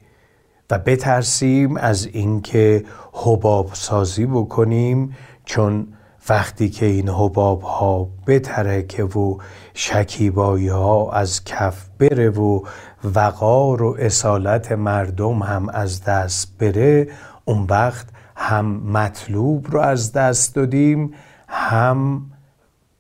و 0.71 0.79
بترسیم 0.79 1.77
از 1.77 2.05
اینکه 2.05 2.83
حباب 3.13 3.69
سازی 3.73 4.25
بکنیم 4.25 5.15
چون 5.45 5.87
وقتی 6.29 6.69
که 6.69 6.85
این 6.85 7.09
حباب 7.09 7.61
ها 7.61 8.09
بترکه 8.27 9.03
و 9.03 9.37
شکیبایی 9.73 10.67
ها 10.67 11.11
از 11.11 11.43
کف 11.43 11.85
بره 11.99 12.29
و 12.29 12.61
وقار 13.03 13.83
و 13.83 13.95
اصالت 13.99 14.71
مردم 14.71 15.39
هم 15.39 15.69
از 15.69 16.03
دست 16.03 16.57
بره 16.59 17.07
اون 17.45 17.65
وقت 17.69 18.05
هم 18.35 18.65
مطلوب 18.65 19.71
رو 19.71 19.79
از 19.79 20.11
دست 20.13 20.55
دادیم 20.55 21.13
هم 21.47 22.21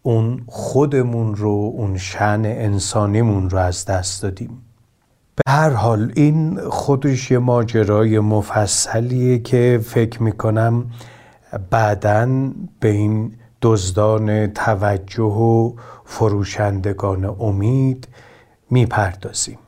اون 0.07 0.41
خودمون 0.47 1.35
رو 1.35 1.71
اون 1.75 1.97
شن 1.97 2.41
انسانیمون 2.45 3.49
رو 3.49 3.57
از 3.57 3.85
دست 3.85 4.23
دادیم. 4.23 4.61
به 5.35 5.51
هر 5.51 5.69
حال 5.69 6.11
این 6.15 6.59
خودش 6.69 7.31
یه 7.31 7.37
ماجرای 7.37 8.19
مفصلیه 8.19 9.39
که 9.39 9.79
فکر 9.83 10.23
می‌کنم 10.23 10.85
بعدا 11.69 12.49
به 12.79 12.89
این 12.89 13.33
دزدان 13.61 14.47
توجه 14.47 15.23
و 15.23 15.73
فروشندگان 16.05 17.25
امید 17.25 18.07
می‌پردازیم. 18.69 19.59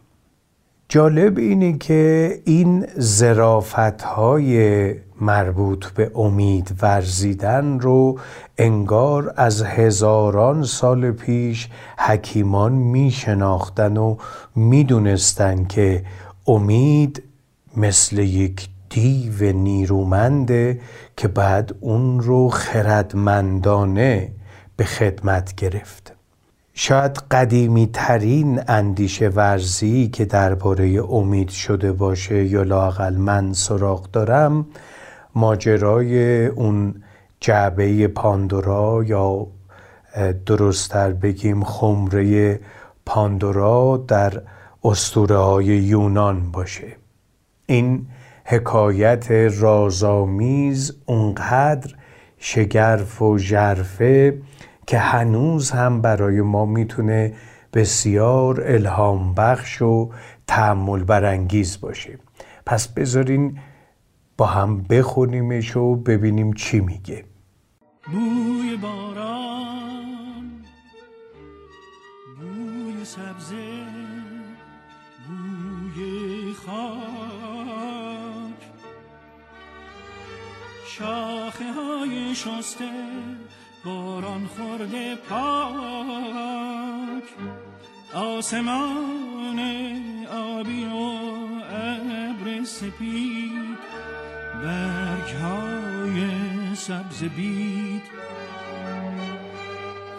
جالب 0.89 1.37
اینه 1.37 1.77
که 1.77 2.33
این 2.45 2.85
زرافت 2.97 4.01
های 4.01 4.93
مربوط 5.21 5.85
به 5.87 6.11
امید 6.15 6.71
ورزیدن 6.81 7.79
رو 7.79 8.19
انگار 8.57 9.33
از 9.35 9.63
هزاران 9.63 10.63
سال 10.63 11.11
پیش 11.11 11.69
حکیمان 11.97 12.71
می 12.71 13.11
شناختن 13.11 13.97
و 13.97 14.17
می 14.55 14.83
دونستن 14.83 15.65
که 15.65 16.05
امید 16.47 17.23
مثل 17.77 18.17
یک 18.17 18.69
دیو 18.89 19.51
نیرومنده 19.51 20.79
که 21.17 21.27
بعد 21.27 21.75
اون 21.79 22.19
رو 22.19 22.49
خردمندانه 22.49 24.31
به 24.75 24.83
خدمت 24.83 25.55
گرفت. 25.55 26.13
شاید 26.73 27.17
قدیمی 27.31 27.89
ترین 27.93 28.61
اندیشه 28.67 29.27
ورزی 29.29 30.07
که 30.07 30.25
درباره 30.25 31.03
امید 31.09 31.49
شده 31.49 31.91
باشه 31.91 32.45
یا 32.45 32.63
لاقل 32.63 33.15
من 33.15 33.53
سراغ 33.53 34.11
دارم 34.11 34.65
ماجرای 35.35 36.45
اون 36.45 37.03
جعبه 37.39 38.07
پاندورا 38.07 39.03
یا 39.03 39.47
درستتر 40.45 41.11
بگیم 41.11 41.63
خمره 41.63 42.59
پاندورا 43.05 44.05
در 44.07 44.41
استوره 44.83 45.37
های 45.37 45.65
یونان 45.65 46.51
باشه. 46.51 46.95
این 47.65 48.07
حکایت 48.45 49.31
رازآمیز 49.31 50.97
اونقدر 51.05 51.95
شگرف 52.37 53.21
و 53.21 53.37
ژرفه 53.37 54.41
که 54.87 54.99
هنوز 54.99 55.71
هم 55.71 56.01
برای 56.01 56.41
ما 56.41 56.65
می‌تونه 56.65 57.33
بسیار 57.73 58.61
الهام 58.65 59.33
بخش 59.33 59.81
و 59.81 60.09
تحمل 60.47 61.03
برانگیز 61.03 61.81
باشه. 61.81 62.19
پس 62.65 62.87
بذارین 62.87 63.59
با 64.39 64.45
هم 64.45 64.83
بخونیمش 64.83 65.75
و 65.75 65.95
ببینیم 65.95 66.53
چی 66.53 66.79
میگه. 66.79 67.25
بوی 68.11 68.77
باران 68.77 70.65
بوی 72.39 73.05
سبزه 73.05 73.83
بوی 75.27 76.53
خاک. 76.53 76.89
شاخه 80.87 81.71
های 81.71 82.35
شسته 82.35 82.89
باران 83.85 84.45
خورده 84.45 85.15
پاک. 85.15 87.23
آسمان 88.13 89.59
آبی 90.31 90.85
و 90.85 90.95
ابر 91.71 92.63
سپید. 92.63 93.79
برگ 94.63 95.35
های 95.41 96.29
سبز 96.75 97.23
بید 97.23 98.03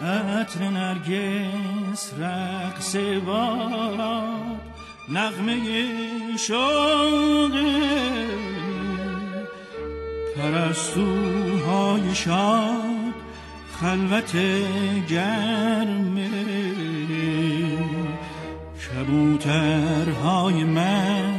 عطر 0.01 0.69
نرگس 0.69 2.13
رقص 2.19 2.95
باد 2.95 4.61
نغمه 5.09 5.57
شوق 6.37 7.51
پرستوهای 10.37 12.15
شاد 12.15 13.13
خلوت 13.81 14.37
گرم 15.09 16.17
کبوترهای 18.81 20.63
مست 20.63 21.30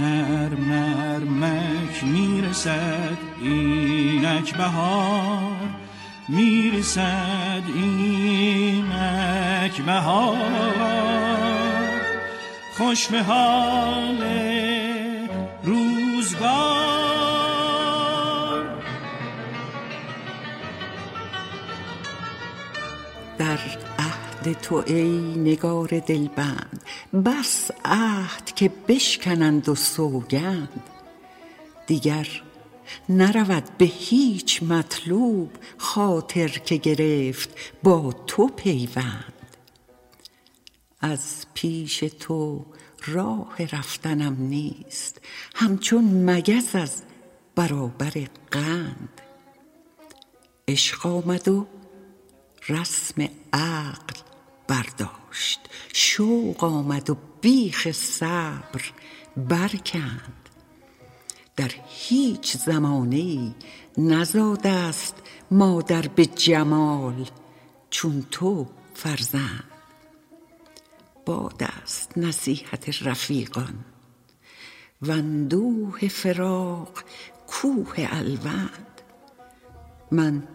نرم 0.00 0.72
نرمک 0.72 2.04
می‌رسد 2.04 3.18
اینک 3.42 4.56
بهار 4.56 5.56
می‌رسد 6.28 7.62
اینک 7.74 9.82
بهار. 9.82 10.34
خوش 12.76 13.06
به 13.06 13.22
حال 13.22 14.24
روزگار. 15.62 16.94
در 23.38 23.58
عهد 24.44 24.60
تو 24.60 24.82
ای 24.86 25.34
نگار 25.36 25.88
دلبند. 26.06 26.82
بس 27.24 27.70
عهد 27.84 28.54
که 28.54 28.70
بشکنند 28.88 29.68
و 29.68 29.74
سوگند. 29.74 30.82
دیگر 31.86 32.28
نرود 33.08 33.64
به 33.78 33.84
هیچ 33.84 34.62
مطلوب 34.62 35.50
خاطر 35.78 36.48
که 36.48 36.76
گرفت 36.76 37.50
با 37.82 38.12
تو 38.26 38.46
پیوند. 38.46 39.32
از 41.00 41.46
پیش 41.54 41.98
تو 42.20 42.64
راه 43.06 43.56
رفتنم 43.72 44.36
نیست 44.38 45.20
همچون 45.54 46.30
مگس 46.30 46.76
از 46.76 47.02
برابر 47.54 48.12
قند. 48.50 49.20
عشق 50.68 51.06
آمد 51.06 51.48
و 51.48 51.66
رسم 52.68 53.28
عقل 53.52 54.23
برداشت. 54.68 55.60
شوق 55.92 56.64
آمد 56.64 57.10
و 57.10 57.16
بیخ 57.40 57.90
صبر 57.92 58.92
برکند. 59.36 60.48
در 61.56 61.70
هیچ 61.86 62.56
زمانه 62.56 63.54
نزاده 63.98 64.68
است 64.68 65.14
مادر 65.50 66.02
به 66.02 66.26
جمال 66.26 67.30
چون 67.90 68.26
تو 68.30 68.66
فرزند. 68.94 69.64
باد 71.26 71.62
است 71.82 72.18
نصیحت 72.18 73.02
رفیقان 73.02 73.84
و 75.02 75.10
اندوه 75.10 76.08
فراق 76.08 77.04
کوه 77.46 77.94
الوند. 77.96 79.00
من 80.10 80.48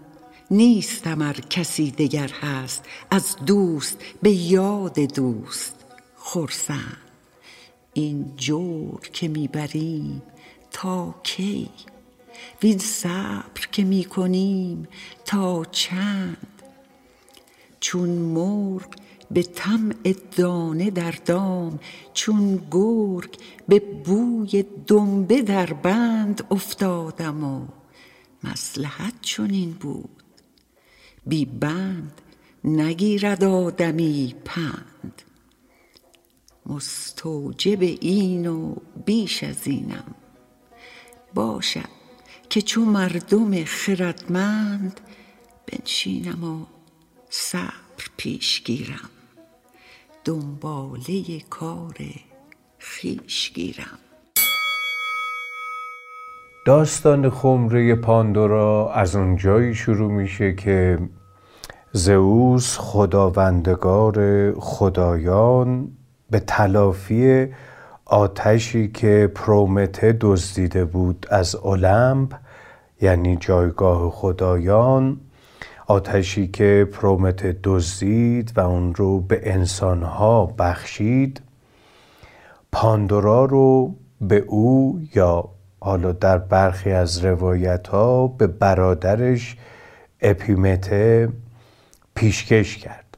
نیستم 0.52 1.22
ار 1.22 1.34
کسی 1.34 1.92
دگر 1.92 2.28
هست 2.28 2.86
از 3.12 3.36
دوست 3.46 3.98
به 4.22 4.32
یاد 4.32 5.00
دوست 5.00 5.76
خرسند. 6.18 6.98
این 7.94 8.34
جور 8.38 9.00
که 9.14 9.28
می 9.28 9.48
بریم 9.48 10.22
تا 10.72 11.16
کی؟ 11.24 11.70
وین 12.64 12.78
صبر 12.78 13.68
که 13.72 13.84
می 13.84 14.06
کنیم 14.06 14.88
تا 15.26 15.66
چند؟ 15.66 16.64
چون 17.80 18.10
مرغ 18.10 18.88
به 19.32 19.44
طمع 19.44 20.16
دانه 20.36 20.92
در 20.92 21.12
دام 21.12 21.80
چون 22.14 22.68
گرگ 22.72 23.38
به 23.68 23.80
بوی 23.80 24.66
دنبه 24.88 25.42
در 25.42 25.74
بند 25.74 26.44
افتادم 26.52 27.44
و 27.44 27.68
مصلحت 28.44 29.14
چنین 29.22 29.72
بود. 29.72 30.19
بی 31.28 31.46
بند 31.46 32.22
نگیرد 32.64 33.44
آدمی 33.44 34.36
پند. 34.46 35.22
مستوجب 36.66 37.82
این 37.82 38.48
و 38.48 38.76
بیش 39.06 39.44
از 39.44 39.68
اینم 39.68 40.16
باشد 41.34 42.00
که 42.50 42.62
چو 42.62 42.86
مردم 42.86 43.64
خردمند 43.64 45.00
بنشینم 45.68 46.44
و 46.44 46.66
صبر 47.30 48.06
پیش 48.18 48.64
گیرم. 48.64 49.10
دنباله 50.26 51.40
کار 51.40 51.98
خویش 52.80 53.52
گیرم. 53.54 54.00
داستان 56.70 57.30
خمره 57.30 57.96
پاندورا 57.96 58.92
از 58.94 59.16
اون 59.16 59.36
جایی 59.36 59.76
شروع 59.76 60.12
میشه 60.12 60.54
که 60.54 61.00
زئوس 61.92 62.78
خداوندگار 62.78 64.16
خدایان 64.60 65.92
به 66.32 66.40
تلافی 66.40 67.48
آتشی 68.06 68.88
که 68.88 69.32
پرومته 69.36 70.18
دزدیده 70.22 70.86
بود 70.86 71.26
از 71.30 71.56
المپ 71.56 72.34
یعنی 73.02 73.38
جایگاه 73.38 74.12
خدایان 74.12 75.20
آتشی 75.88 76.48
که 76.48 76.88
پرومته 76.92 77.60
دزدید 77.64 78.54
و 78.56 78.60
اون 78.60 78.96
رو 78.96 79.20
به 79.20 79.42
انسانها 79.44 80.46
بخشید 80.46 81.42
پاندورا 82.72 83.46
رو 83.46 83.96
به 84.22 84.38
او 84.48 85.00
یا 85.16 85.50
حالا 85.80 86.12
در 86.12 86.38
برخی 86.38 86.92
از 86.92 87.26
روایت 87.26 87.88
ها 87.88 88.28
به 88.28 88.48
برادرش 88.48 89.58
اپیمته 90.22 91.30
پیشکش 92.16 92.78
کرد. 92.78 93.18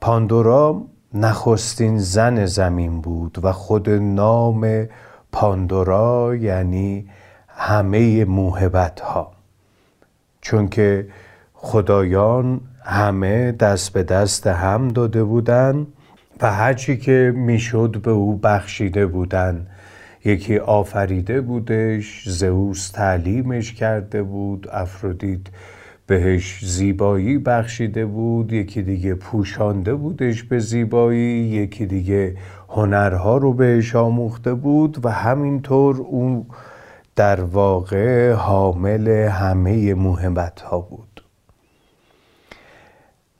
پاندورا 0.00 0.82
نخستین 1.14 1.98
زن 1.98 2.46
زمین 2.46 3.00
بود 3.00 3.38
و 3.42 3.52
خود 3.52 3.90
نام 3.90 4.88
پاندورا 5.32 6.36
یعنی 6.36 7.10
همه 7.48 8.24
موهبت 8.24 9.00
ها 9.00 9.32
چون 10.40 10.68
که 10.68 11.08
خدایان 11.54 12.60
همه 12.84 13.52
دست 13.52 13.92
به 13.92 14.02
دست 14.02 14.46
هم 14.46 14.88
داده 14.88 15.24
بودند 15.24 15.86
و 16.40 16.52
هرچی 16.52 16.96
که 16.96 17.32
می‌شد 17.36 18.00
به 18.02 18.10
او 18.10 18.36
بخشیده 18.36 19.06
بودند. 19.06 19.66
یکی 20.24 20.58
آفریده 20.58 21.40
بودش 21.40 22.28
زئوس 22.28 22.90
تعلیمش 22.90 23.72
کرده 23.72 24.22
بود 24.22 24.68
افرودیت 24.72 25.40
بهش 26.06 26.64
زیبایی 26.64 27.38
بخشیده 27.38 28.06
بود 28.06 28.52
یکی 28.52 28.82
دیگه 28.82 29.14
پوشانده 29.14 29.94
بودش 29.94 30.42
به 30.42 30.58
زیبایی 30.58 31.48
یکی 31.48 31.86
دیگه 31.86 32.36
هنرها 32.68 33.36
رو 33.36 33.52
بهش 33.52 33.96
آموخته 33.96 34.54
بود 34.54 35.04
و 35.04 35.08
همینطور 35.08 35.96
اون 35.96 36.46
در 37.16 37.40
واقع 37.40 38.32
حامل 38.32 39.08
همه 39.08 39.94
مهمت 39.94 40.60
ها 40.60 40.78
بود. 40.78 41.24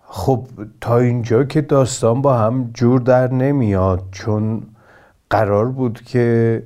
خب 0.01 0.47
تا 0.81 0.99
اینجا 0.99 1.45
که 1.45 1.61
داستان 1.61 2.23
با 2.23 2.39
هم 2.39 2.71
جور 2.75 3.01
در 3.01 3.33
نمیاد 3.33 4.03
چون 4.13 4.63
قرار 5.31 5.69
بود 5.69 6.01
که 6.01 6.63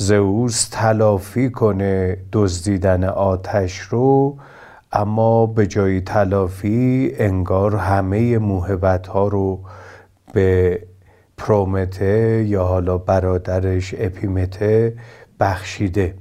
زئوس 0.00 0.68
تلافی 0.68 1.50
کنه 1.50 2.16
دزدیدن 2.32 3.04
آتش 3.04 3.78
رو 3.78 4.36
اما 4.92 5.46
به 5.46 5.66
جای 5.66 6.00
تلافی 6.00 7.12
انگار 7.18 7.76
همه 7.76 8.38
موهبت 8.38 9.06
ها 9.06 9.28
رو 9.28 9.60
به 10.32 10.82
پرومته 11.36 12.44
یا 12.48 12.64
حالا 12.64 12.98
برادرش 12.98 13.94
اپیمته 13.98 14.96
بخشیده. 15.40 16.14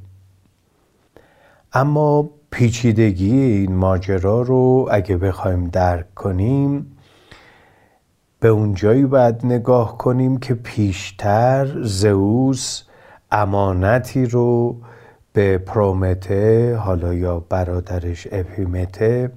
اما 1.73 2.29
پیچیدگی 2.51 3.39
این 3.41 3.75
ماجرا 3.75 4.41
رو 4.41 4.87
اگه 4.91 5.17
بخوایم 5.17 5.67
درک 5.67 6.15
کنیم 6.15 6.97
به 8.39 8.47
اونجایی 8.47 9.05
باید 9.05 9.45
نگاه 9.45 9.97
کنیم 9.97 10.37
که 10.37 10.53
پیشتر 10.53 11.83
زئوس 11.83 12.88
امانتی 13.31 14.25
رو 14.25 14.75
به 15.33 15.57
پرومته 15.57 16.75
حالا 16.75 17.13
یا 17.13 17.39
برادرش 17.39 18.27
اپیمته 18.31 19.31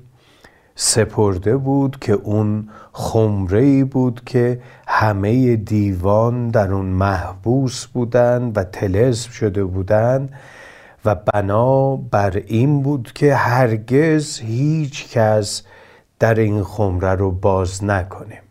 سپرده 0.74 1.56
بود 1.56 1.96
که 2.00 2.12
اون 2.12 2.68
خمره 2.92 3.60
ای 3.60 3.84
بود 3.84 4.22
که 4.26 4.60
همه 4.88 5.56
دیوان 5.56 6.48
در 6.48 6.72
اون 6.72 6.86
محبوس 6.86 7.86
بودند 7.86 8.58
و 8.58 8.64
تلسم 8.64 9.30
شده 9.30 9.64
بودند 9.64 10.32
و 11.04 11.14
بنا 11.14 11.96
بر 11.96 12.42
این 12.46 12.82
بود 12.82 13.12
که 13.14 13.34
هرگز 13.34 14.40
هیچ 14.40 15.08
کس 15.08 15.62
در 16.18 16.34
این 16.34 16.62
خمره 16.62 17.14
رو 17.14 17.30
باز 17.30 17.84
نکنه. 17.84 18.42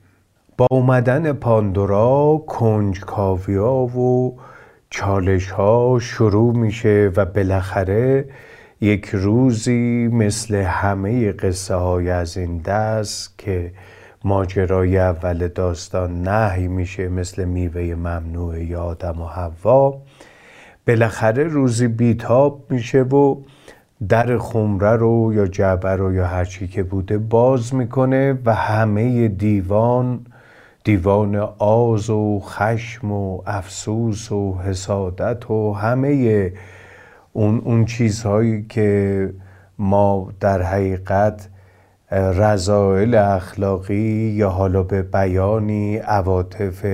با 0.57 0.67
اومدن 0.71 1.33
پاندورا 1.33 2.43
کنجکاویا 2.47 3.73
و 3.73 4.37
چالش 4.93 5.49
ها 5.51 5.97
شروع 6.01 6.57
میشه 6.57 7.11
و 7.15 7.25
بالاخره 7.25 8.25
یک 8.81 9.09
روزی 9.13 10.09
مثل 10.13 10.55
همه 10.55 11.31
قصه 11.31 11.75
های 11.75 12.09
از 12.09 12.37
این 12.37 12.57
دست 12.57 13.37
که 13.37 13.71
ماجرای 14.23 14.97
اول 14.97 15.47
داستان 15.47 16.21
نهی 16.27 16.67
میشه 16.67 17.07
مثل 17.07 17.45
میوه 17.45 17.95
ممنوع 17.95 18.63
یا 18.63 18.83
آدم 18.83 19.21
و 19.21 19.25
حوا 19.27 20.01
بالاخره 20.87 21.43
روزی 21.43 21.87
بیتاب 21.87 22.65
میشه 22.69 23.01
و 23.01 23.35
در 24.09 24.37
خمره 24.37 24.91
رو 24.91 25.33
یا 25.33 25.47
جعبه 25.47 25.89
رو 25.89 26.13
یا 26.13 26.27
هرچی 26.27 26.67
که 26.67 26.83
بوده 26.83 27.17
باز 27.17 27.75
می‌کنه 27.75 28.39
و 28.45 28.55
همه 28.55 29.27
دیوان 29.27 30.25
دیوان 30.83 31.35
آز 31.57 32.09
و 32.09 32.39
خشم 32.39 33.11
و 33.11 33.41
افسوس 33.45 34.31
و 34.31 34.57
حسادت 34.57 35.51
و 35.51 35.73
همه 35.73 36.53
اون, 37.33 37.61
اون 37.65 37.85
چیزهایی 37.85 38.65
که 38.69 39.33
ما 39.77 40.33
در 40.39 40.61
حقیقت 40.61 41.49
رضایل 42.11 43.15
اخلاقی 43.15 44.33
یا 44.35 44.49
حالا 44.49 44.83
به 44.83 45.01
بیانی 45.01 45.97
عواطف 45.97 46.85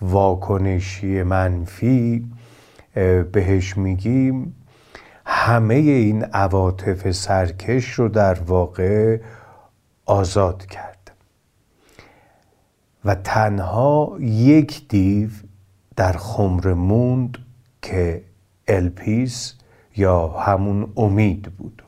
واکنشی 0.00 1.22
منفی 1.22 2.26
بهش 3.32 3.76
میگیم. 3.76 4.54
همه 5.26 5.74
این 5.74 6.24
عواطف 6.24 7.10
سرکش 7.10 7.90
رو 7.90 8.08
در 8.08 8.40
واقع 8.40 9.20
آزاد 10.06 10.66
کرد. 10.66 10.87
و 13.04 13.14
تنها 13.14 14.16
یک 14.20 14.88
دیو 14.88 15.30
در 15.96 16.12
خمر 16.12 16.72
موند 16.72 17.38
که 17.82 18.22
الپیس 18.68 19.54
یا 19.96 20.28
همون 20.28 20.92
امید 20.96 21.42
بود. 21.42 21.82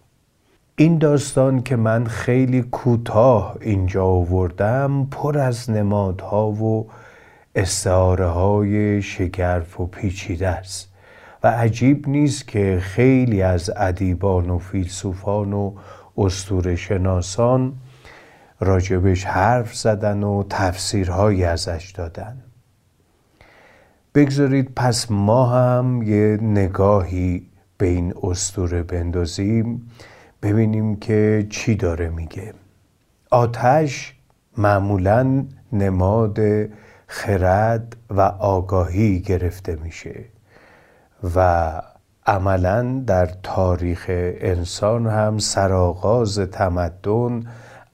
این 0.77 0.99
داستان 0.99 1.63
که 1.63 1.77
من 1.77 2.07
خیلی 2.07 2.63
کوتاه 2.63 3.57
اینجا 3.61 4.05
آوردم 4.05 5.07
پر 5.11 5.39
از 5.39 5.71
نمادها 5.71 6.51
و 6.51 6.89
استعاره 7.55 8.27
های 8.27 9.03
شگرف 9.03 9.81
و 9.81 9.87
پیچیده 9.87 10.49
است 10.49 10.89
و 11.43 11.49
عجیب 11.49 12.09
نیست 12.09 12.49
که 12.49 12.79
خیلی 12.83 13.43
از 13.43 13.71
ادیبان 13.77 14.51
و 14.51 14.59
فیلسوفان 14.59 15.53
و 15.53 15.73
استور 16.19 16.75
شناسان 16.75 17.73
راجبش 18.61 19.25
حرف 19.25 19.75
زدن 19.75 20.23
و 20.23 20.45
تفسیرهایی 20.51 21.45
ازش 21.45 21.93
دادن. 21.97 22.37
بگذارید 24.15 24.73
پس 24.77 25.11
ما 25.11 25.47
هم 25.47 26.03
یه 26.03 26.39
نگاهی 26.43 27.47
به 27.79 27.87
این 27.87 28.15
استوره 28.23 28.83
بندازیم 28.83 29.91
ببینیم 30.43 30.97
که 30.97 31.47
چی 31.51 31.75
داره 31.75 32.09
میگه. 32.09 32.55
آتش 33.31 34.15
معمولا 34.57 35.45
نماد 35.73 36.39
خرد 37.07 37.97
و 38.11 38.21
آگاهی 38.39 39.21
گرفته 39.21 39.77
میشه 39.77 40.25
و 41.37 41.73
عملا 42.27 43.03
در 43.07 43.27
تاریخ 43.43 44.05
انسان 44.09 45.07
هم 45.07 45.39
سرآغاز 45.39 46.39
تمدن 46.39 47.43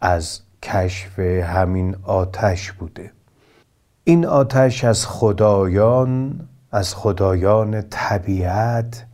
از 0.01 0.41
کشف 0.67 1.19
همین 1.19 1.97
آتش 2.03 2.73
بوده. 2.73 3.13
این 4.05 4.27
آتش 4.27 4.85
از 4.85 5.07
خدایان 5.07 6.41
از 6.73 6.95
خدایان 6.95 7.83
طبیعت 7.91 9.07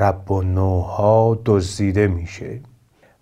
رب 0.00 0.30
و 0.30 0.42
نوها 0.42 1.38
دزدیده 1.44 2.06
میشه 2.06 2.60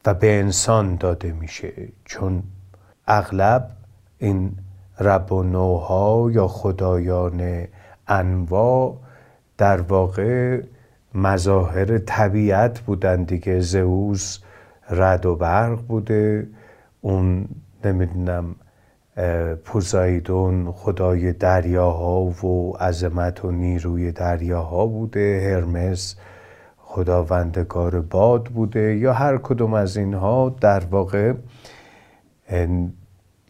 و 0.07 0.15
به 0.15 0.39
انسان 0.39 0.97
داده 0.97 1.33
میشه 1.33 1.73
چون 2.05 2.43
اغلب 3.07 3.71
این 4.19 4.57
رب 5.01 5.33
و 5.33 5.43
نوها 5.43 6.31
یا 6.31 6.49
خدایان 6.49 7.67
انواع 8.09 8.97
در 9.59 9.81
واقع 9.81 10.63
مظاهر 11.15 11.99
طبیعت 11.99 12.81
بودن 12.81 13.23
دیگه. 13.23 13.61
زئوس 13.61 14.39
رد 14.91 15.27
و 15.27 15.37
برق 15.37 15.81
بوده 15.81 16.49
اون 17.01 17.49
نمی‌دونم 17.85 18.55
پوزایدون 19.65 20.73
خدای 20.73 21.33
دریاها 21.33 22.21
و 22.21 22.77
عظمت 22.77 23.45
و 23.45 23.51
نیروی 23.51 24.13
دریاها 24.13 24.87
بوده 24.87 25.41
هرمس 25.41 26.17
خداوندگار 26.77 28.01
باد 28.01 28.45
بوده 28.45 28.97
یا 28.97 29.13
هر 29.13 29.39
کدوم 29.39 29.75
از 29.75 29.97
اینها 29.97 30.57
در 30.61 30.85
واقع 30.85 31.35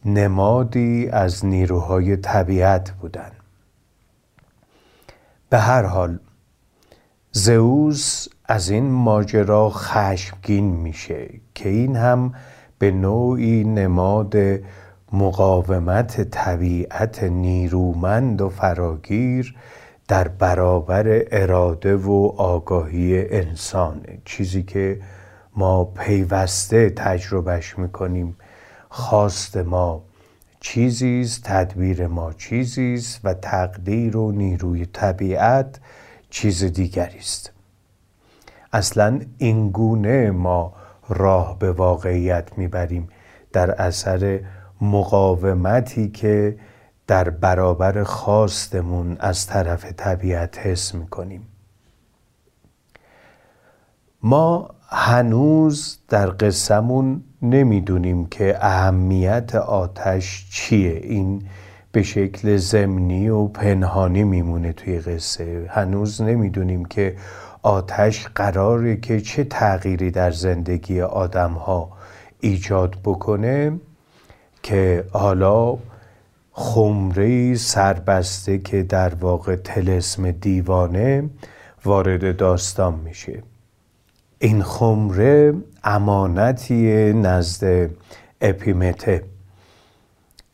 نمادی 0.05 1.09
از 1.09 1.45
نیروهای 1.45 2.17
طبیعت 2.17 2.91
بودن. 2.91 3.31
به 5.51 5.59
هر 5.59 5.83
حال 5.83 6.19
زئوس 7.33 8.29
از 8.45 8.71
این 8.71 8.91
ماجرا 8.91 9.71
خشمگین 9.71 10.65
میشه 10.65 11.29
که 11.55 11.69
این 11.69 11.97
هم 11.97 12.35
به 12.79 12.91
نوعی 12.91 13.65
نماد 13.65 14.35
مقاومت 15.13 16.21
طبیعت 16.21 17.23
نیرومند 17.23 18.41
و 18.43 18.49
فراگیر 18.49 19.55
در 20.09 20.29
برابر 20.29 21.05
اراده 21.31 21.97
و 21.97 22.33
آگاهی 22.37 23.29
انسان. 23.29 24.01
چیزی 24.25 24.63
که 24.63 25.01
ما 25.57 25.85
پیوسته 25.85 26.91
تجربهش 26.91 27.79
می‌کنیم. 27.79 28.37
خواست 28.89 29.57
ما 29.57 30.03
چیزیست 30.61 31.43
تدبیر 31.45 32.07
ما 32.07 32.33
چیزیست 32.33 33.21
و 33.25 33.35
تقدیر 33.35 34.17
و 34.17 34.33
نیروی 34.33 34.87
طبیعت 34.87 35.81
چیز 36.31 36.65
دیگری 36.65 37.19
است 37.19 37.53
اصلا 38.73 39.21
این 39.39 39.71
گونه 39.71 40.31
ما 40.31 40.73
راه 41.09 41.59
به 41.59 41.73
واقعیت 41.73 42.49
می‌بریم 42.57 43.09
در 43.53 43.71
اثر 43.71 44.41
مقاومتی 44.81 46.09
که 46.09 46.59
در 47.07 47.31
برابر 47.31 48.03
خواستمون 48.03 49.17
از 49.21 49.47
طرف 49.47 49.93
طبیعت 49.97 50.59
حس 50.59 50.95
می‌کنیم. 50.95 51.47
ما 54.23 54.71
هنوز 54.89 55.99
در 56.09 56.27
قصهمون 56.27 57.25
نمی‌دونیم 57.43 58.27
که 58.27 58.59
اهمیت 58.61 59.55
آتش 59.55 60.47
چیه. 60.51 61.01
این 61.03 61.43
به 61.93 62.03
شکل 62.03 62.57
زمینی 62.57 63.29
و 63.29 63.47
پنهانی 63.47 64.25
میمونه 64.25 64.73
توی 64.73 64.99
قصه. 64.99 65.67
هنوز 65.71 66.23
نمی‌دونیم 66.23 66.85
که 66.85 67.17
آتش 67.63 68.27
قراره 68.35 68.97
که 68.97 69.21
چه 69.21 69.45
تغییری 69.45 70.11
در 70.11 70.31
زندگی 70.31 71.01
آدم 71.01 71.53
ها 71.53 71.91
ایجاد 72.41 72.97
بکنه 73.05 73.81
که 74.63 75.05
حالا 75.13 75.79
خمره 76.53 77.55
سربسته 77.55 78.59
که 78.59 78.83
در 78.83 79.15
واقع 79.15 79.57
تلسم 79.57 80.31
دیوانه 80.31 81.31
وارد 81.85 82.37
داستان 82.37 82.95
میشه. 82.95 83.43
این 84.39 84.63
خمره 84.63 85.55
امانتی 85.85 87.13
نزد 87.13 87.91
اپیمته. 88.41 89.25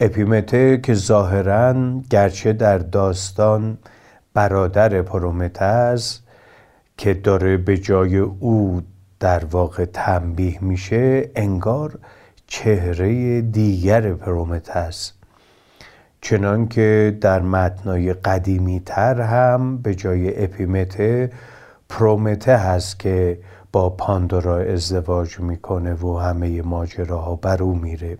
اپیمته 0.00 0.80
که 0.82 0.94
ظاهرا 0.94 1.74
گرچه 2.10 2.52
در 2.52 2.78
داستان 2.78 3.78
برادر 4.34 5.02
پرومتز 5.02 6.18
که 6.96 7.14
داره 7.14 7.56
به 7.56 7.78
جای 7.78 8.18
او 8.18 8.82
در 9.20 9.44
واقع 9.44 9.84
تنبیه 9.84 10.64
میشه 10.64 11.30
انگار 11.34 11.98
چهره 12.46 13.40
دیگر 13.40 14.12
پرومتس 14.12 15.12
چنان 16.20 16.68
که 16.68 17.18
در 17.20 17.42
متنای 17.42 18.12
قدیمی 18.12 18.80
تر 18.80 19.20
هم 19.20 19.78
به 19.78 19.94
جای 19.94 20.44
اپیمته 20.44 21.32
پرومته 21.88 22.56
هست 22.56 22.98
که 22.98 23.38
با 23.72 23.90
پاندورا 23.90 24.58
ازدواج 24.58 25.40
می‌کنه 25.40 25.94
و 25.94 26.18
همه 26.18 26.62
ماجراها 26.62 27.36
بر 27.36 27.62
او 27.62 27.74
میره. 27.74 28.18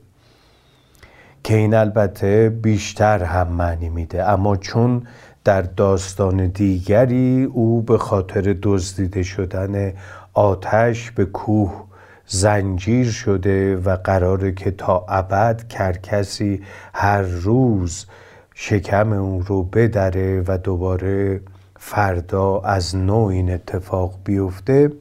که 1.45 1.57
این 1.57 1.75
البته 1.75 2.49
بیشتر 2.63 3.23
هم 3.23 3.49
معنی 3.49 3.89
میده. 3.89 4.25
اما 4.31 4.57
چون 4.57 5.07
در 5.45 5.63
داستان 5.63 6.47
دیگری 6.47 7.45
او 7.53 7.83
به 7.83 7.99
خاطر 7.99 8.57
دزدیده 8.63 9.23
شدن 9.23 9.93
آتش 10.33 11.11
به 11.11 11.25
کوه 11.25 11.85
زنجیر 12.27 13.11
شده 13.11 13.77
و 13.77 13.97
قراره 13.97 14.53
که 14.53 14.71
تا 14.71 15.07
ابد 15.09 15.69
کرکسی 15.69 16.63
هر 16.95 17.23
روز 17.23 18.07
شکم 18.55 19.13
او 19.13 19.43
رو 19.43 19.63
بدره 19.63 20.43
و 20.47 20.59
دوباره 20.59 21.41
فردا 21.79 22.61
از 22.61 22.97
نوع 22.97 23.27
این 23.27 23.51
اتفاق 23.51 24.15
بیفته. 24.25 24.93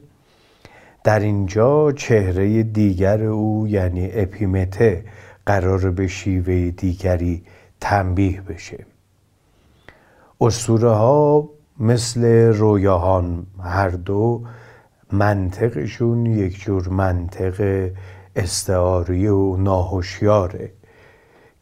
در 1.04 1.20
اینجا 1.20 1.92
چهره 1.92 2.62
دیگر 2.62 3.22
او 3.22 3.68
یعنی 3.68 4.10
اپیمته 4.12 5.04
قرار 5.46 5.90
به 5.90 6.06
شیوه 6.06 6.70
دیگری 6.70 7.42
تنبیه 7.80 8.40
بشه. 8.40 8.86
اسطوره 10.46 10.90
ها 10.90 11.50
مثل 11.80 12.24
رویاهان 12.52 13.46
هر 13.62 13.88
دو 13.88 14.44
منطقشون 15.12 16.26
یک 16.26 16.60
جور 16.60 16.88
منطق 16.88 17.88
استعاری 18.36 19.28
و 19.28 19.56
ناهوشیاره 19.56 20.72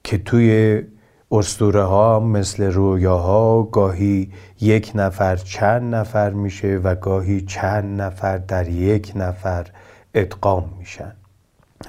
که 0.04 0.18
توی 0.18 0.82
اسطوره 1.30 1.82
ها 1.82 2.20
مثل 2.20 2.72
رویاها 2.72 3.62
گاهی 3.62 4.32
یک 4.60 4.92
نفر 4.94 5.36
چند 5.36 5.94
نفر 5.94 6.30
میشه 6.30 6.80
و 6.84 6.94
گاهی 6.94 7.40
چند 7.40 8.00
نفر 8.00 8.38
در 8.38 8.68
یک 8.68 9.12
نفر 9.14 9.66
ادغام 10.14 10.72
میشن. 10.78 11.12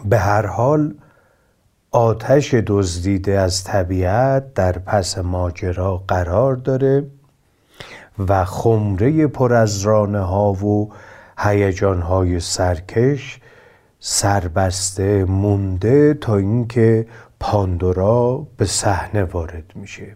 به 0.06 0.20
هر 0.20 0.46
حال 0.46 0.96
آتش 1.96 2.54
دزدیده 2.54 3.40
از 3.40 3.64
طبیعت 3.64 4.54
در 4.54 4.72
پس 4.72 5.18
ماجرا 5.18 5.98
قرار 6.08 6.56
داره 6.56 7.08
و 8.28 8.46
خمره 8.46 9.28
پر 9.28 9.54
از 9.54 9.82
رانه 9.82 10.20
ها 10.20 10.52
و 10.54 10.92
هیجان 11.38 12.02
های 12.02 12.40
سرکش 12.40 13.40
سربسته 14.00 15.26
مونده 15.26 16.14
تا 16.14 16.36
اینکه 16.36 17.08
پاندورا 17.40 18.48
به 18.58 18.66
صحنه 18.66 19.24
وارد 19.24 19.72
میشه. 19.76 20.16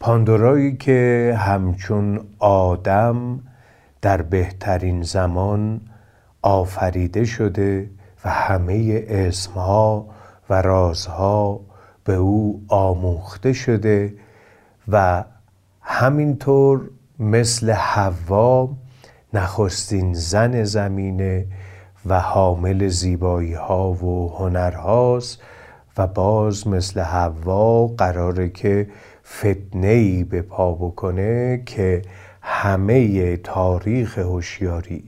پاندورایی 0.00 0.76
که 0.76 1.34
همچون 1.38 2.20
آدم 2.38 3.40
در 4.02 4.22
بهترین 4.22 5.02
زمان 5.02 5.80
آفریده 6.42 7.24
شده 7.24 7.90
و 8.24 8.30
همه 8.30 9.04
اسمها 9.08 10.16
و 10.50 10.62
رازها 10.62 11.60
به 12.04 12.14
او 12.14 12.62
آموخته 12.68 13.52
شده 13.52 14.14
و 14.88 15.24
همینطور 15.80 16.90
مثل 17.18 17.70
حوا 17.70 18.68
نخستین 19.32 20.14
زن 20.14 20.64
زمینه 20.64 21.46
و 22.06 22.20
حامل 22.20 22.88
زیبایی 22.88 23.54
ها 23.54 23.92
و 23.92 24.36
هنرهاست 24.38 25.42
و 25.98 26.06
باز 26.06 26.68
مثل 26.68 27.00
حوا 27.00 27.86
قراره 27.86 28.48
که 28.48 28.86
فتنه 29.38 29.88
ای 29.88 30.24
به 30.24 30.42
پا 30.42 30.72
بکنه 30.72 31.62
که 31.66 32.02
همه 32.42 33.36
تاریخ 33.36 34.18
هوشیاری 34.18 35.04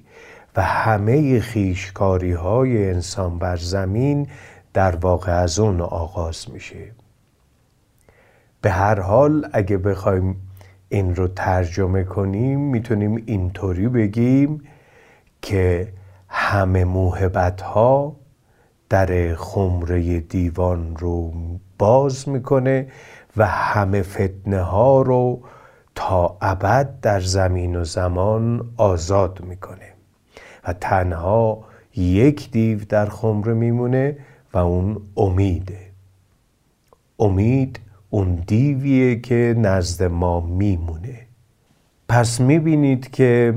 و 0.56 0.62
همه 0.62 1.40
خیشکاری 1.40 2.32
های 2.32 2.90
انسان 2.90 3.38
بر 3.38 3.56
زمین 3.56 4.28
در 4.78 4.96
واقع 4.96 5.32
از 5.32 5.58
اون 5.58 5.80
آغاز 5.80 6.50
میشه. 6.50 6.92
به 8.60 8.70
هر 8.70 9.00
حال 9.00 9.48
اگه 9.52 9.78
بخوایم 9.78 10.36
این 10.88 11.14
رو 11.14 11.28
ترجمه 11.28 12.04
کنیم 12.04 12.60
می‌تونیم 12.60 13.22
اینطوری 13.26 13.88
بگیم 13.88 14.62
که 15.42 15.92
همه 16.28 16.84
موهبت 16.84 17.60
ها 17.60 18.16
در 18.88 19.34
خمره 19.34 20.20
دیوان 20.20 20.96
رو 20.96 21.32
باز 21.78 22.28
می‌کنه 22.28 22.88
و 23.36 23.46
همه 23.46 24.02
فتنه 24.02 24.60
ها 24.60 25.02
رو 25.02 25.40
تا 25.94 26.36
ابد 26.40 27.00
در 27.00 27.20
زمین 27.20 27.76
و 27.76 27.84
زمان 27.84 28.70
آزاد 28.76 29.40
می‌کنه. 29.40 29.92
و 30.66 30.72
تنها 30.72 31.64
یک 31.96 32.50
دیو 32.50 32.84
در 32.88 33.06
خمره 33.06 33.54
میمونه 33.54 34.16
و 34.54 34.58
اون 34.58 35.00
امیده. 35.16 35.78
امید 37.18 37.80
اون 38.10 38.34
دیویه 38.34 39.20
که 39.20 39.54
نزد 39.58 40.02
ما 40.02 40.40
میمونه. 40.40 41.18
پس 42.08 42.40
می‌بینید 42.40 43.10
که 43.10 43.54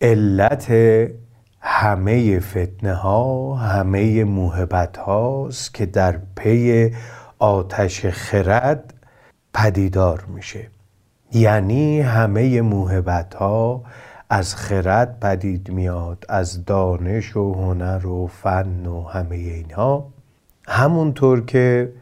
علت 0.00 0.72
همه 1.60 2.40
فتنه 2.40 2.94
ها 2.94 3.54
همه 3.54 4.24
موهبت 4.24 4.96
هاست 4.96 5.74
که 5.74 5.86
در 5.86 6.18
پی 6.36 6.90
آتش 7.38 8.06
خرد 8.06 8.94
پدیدار 9.54 10.24
میشه. 10.28 10.68
یعنی 11.32 12.00
همه 12.00 12.60
موهبت 12.60 13.34
ها 13.34 13.84
از 14.30 14.54
خرد 14.54 15.20
پدید 15.20 15.70
میاد 15.70 16.24
از 16.28 16.64
دانش 16.64 17.36
و 17.36 17.54
هنر 17.54 18.06
و 18.06 18.26
فن 18.26 18.86
و 18.86 19.02
همه 19.02 19.36
اینها. 19.36 20.12
همونطور 20.68 21.44
که 21.44 21.92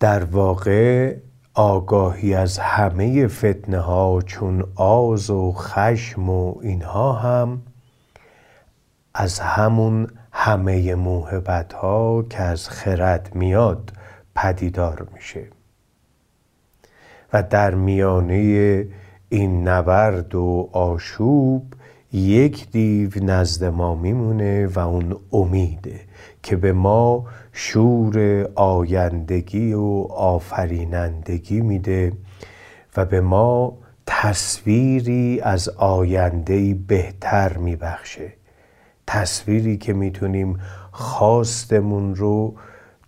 در 0.00 0.24
واقع 0.24 1.16
آگاهی 1.54 2.34
از 2.34 2.58
همه 2.58 3.26
فتنه 3.26 3.78
ها 3.78 4.20
چون 4.26 4.64
آز 4.74 5.30
و 5.30 5.52
خشم 5.52 6.28
و 6.30 6.54
اینها 6.62 7.12
هم 7.12 7.62
از 9.14 9.40
همون 9.40 10.06
همه 10.32 10.94
موهبت 10.94 11.72
ها 11.72 12.22
که 12.22 12.42
از 12.42 12.68
خرد 12.68 13.34
میاد 13.34 13.92
پدیدار 14.34 15.06
میشه. 15.14 15.46
و 17.32 17.42
در 17.42 17.74
میانه 17.74 18.86
این 19.32 19.68
نبرد 19.68 20.34
و 20.34 20.68
آشوب 20.72 21.74
یک 22.12 22.70
دیو 22.70 23.10
نزد 23.22 23.64
ما 23.64 23.94
میمونه 23.94 24.66
و 24.66 24.78
اون 24.78 25.16
امیده 25.32 26.00
که 26.42 26.56
به 26.56 26.72
ما 26.72 27.24
شور 27.52 28.48
آیندگی 28.54 29.72
و 29.72 30.06
آفرینندگی 30.10 31.60
میده 31.60 32.12
و 32.96 33.04
به 33.04 33.20
ما 33.20 33.78
تصویری 34.06 35.40
از 35.40 35.68
آینده 35.68 36.74
بهتر 36.74 37.58
میبخشه. 37.58 38.32
تصویری 39.06 39.76
که 39.76 39.92
می‌تونیم 39.92 40.58
خواستمون 40.90 42.14
رو 42.14 42.54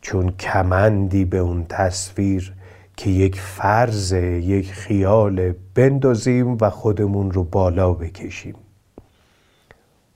چون 0.01 0.31
کمندی 0.31 1.25
به 1.25 1.39
اون 1.39 1.67
تصویر 1.69 2.55
که 2.97 3.11
یک 3.11 3.41
فرض 3.41 4.13
یک 4.13 4.73
خیال 4.73 5.55
بندازیم 5.75 6.57
و 6.61 6.71
خودمون 6.71 7.31
رو 7.31 7.45
بالا 7.45 7.93
بکشیم. 7.93 8.55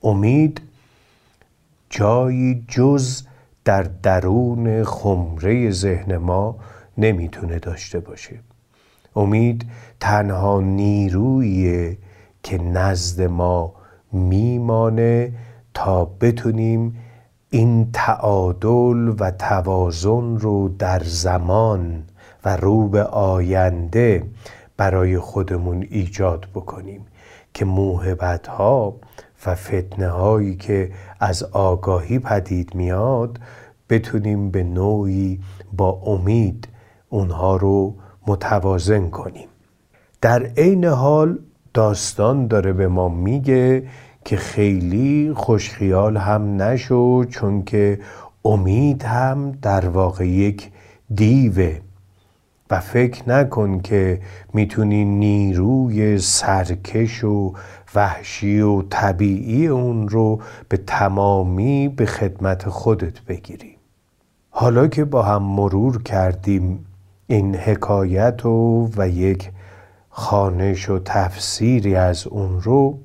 امید 0.03 0.61
جایی 1.89 2.65
جز 2.67 3.23
در 3.65 3.83
درون 3.83 4.83
خمره 4.83 5.71
ذهن 5.71 6.17
ما 6.17 6.55
نمی‌تونه 6.97 7.59
داشته 7.59 7.99
باشه. 7.99 8.39
امید 9.15 9.65
تنها 9.99 10.61
نیرویی 10.61 11.97
که 12.43 12.57
نزد 12.57 13.21
ما 13.21 13.73
میمانه 14.11 15.33
تا 15.73 16.05
بتونیم 16.05 16.97
این 17.49 17.89
تعادل 17.93 19.15
و 19.19 19.31
توازن 19.31 20.37
رو 20.37 20.69
در 20.69 21.01
زمان 21.03 22.03
و 22.45 22.55
رو 22.55 22.87
به 22.87 23.03
آینده 23.03 24.23
برای 24.77 25.17
خودمون 25.17 25.87
ایجاد 25.89 26.47
بکنیم 26.55 27.05
که 27.53 27.65
موهبت 27.65 28.47
ها 28.47 28.95
و 29.45 29.55
فتنه 29.55 30.09
هایی 30.09 30.55
که 30.55 30.91
از 31.19 31.43
آگاهی 31.43 32.19
پدید 32.19 32.75
میاد 32.75 33.39
بتونیم 33.89 34.51
به 34.51 34.63
نوعی 34.63 35.39
با 35.73 35.89
امید 35.89 36.67
اونها 37.09 37.55
رو 37.55 37.95
متوازن 38.27 39.09
کنیم. 39.09 39.47
در 40.21 40.43
عین 40.43 40.85
حال 40.85 41.39
داستان 41.73 42.47
داره 42.47 42.73
به 42.73 42.87
ما 42.87 43.09
میگه 43.09 43.83
که 44.25 44.37
خیلی 44.37 45.33
خوشخیال 45.35 46.17
هم 46.17 46.61
نشو 46.61 47.25
چون 47.25 47.63
که 47.63 47.99
امید 48.45 49.03
هم 49.03 49.51
در 49.51 49.89
واقع 49.89 50.27
یک 50.27 50.71
دیوه. 51.15 51.79
و 52.69 52.79
فکر 52.79 53.29
نکن 53.29 53.79
که 53.79 54.21
می‌تونی 54.53 55.05
نیروی 55.05 56.17
سرکش 56.19 57.23
و 57.23 57.53
وحشی 57.95 58.59
و 58.59 58.81
طبیعی 58.81 59.67
اون 59.67 60.09
رو 60.09 60.41
به 60.69 60.77
تمامی 60.77 61.87
به 61.87 62.05
خدمت 62.05 62.69
خودت 62.69 63.21
بگیری. 63.21 63.75
حالا 64.49 64.87
که 64.87 65.05
با 65.05 65.23
هم 65.23 65.43
مرور 65.43 66.03
کردیم 66.03 66.85
این 67.27 67.55
حکایت 67.55 68.45
و 68.45 68.89
و 68.97 69.09
یک 69.09 69.51
خانش 70.09 70.89
و 70.89 70.99
تفسیری 70.99 71.95
از 71.95 72.27
اون 72.27 72.61
رو 72.61 72.99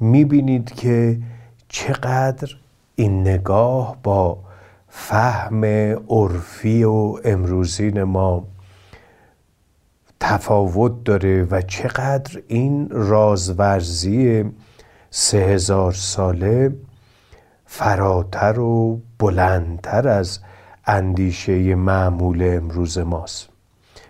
می‌بینید 0.00 0.74
که 0.74 1.18
چقدر 1.68 2.48
این 2.94 3.20
نگاه 3.20 3.96
با 4.02 4.38
فهم 4.88 5.64
عرفی 6.08 6.84
و 6.84 7.14
امروزین 7.24 8.02
ما 8.02 8.44
تفاوت 10.20 11.04
داره 11.04 11.46
و 11.50 11.62
چقدر 11.62 12.42
این 12.48 12.88
رازورزی 12.90 14.44
سه 15.10 15.38
هزار 15.38 15.92
ساله 15.92 16.76
فراتر 17.66 18.58
و 18.58 19.00
بلندتر 19.18 20.08
از 20.08 20.40
اندیشه 20.86 21.74
معمول 21.74 22.42
امروز 22.42 22.98
ماست. 22.98 23.48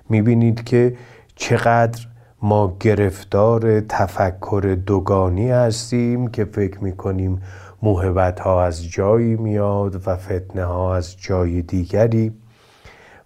می‌بینید 0.08 0.64
که 0.64 0.96
چقدر 1.34 2.06
ما 2.42 2.76
گرفتار 2.80 3.80
تفکر 3.80 4.76
دوگانی 4.86 5.50
هستیم 5.50 6.26
که 6.26 6.44
فکر 6.44 6.78
می‌کنیم 6.78 7.42
موهبت 7.82 8.40
ها 8.40 8.64
از 8.64 8.90
جایی 8.90 9.36
میاد 9.36 10.08
و 10.08 10.16
فتنه 10.16 10.64
ها 10.64 10.96
از 10.96 11.16
جای 11.20 11.62
دیگری 11.62 12.32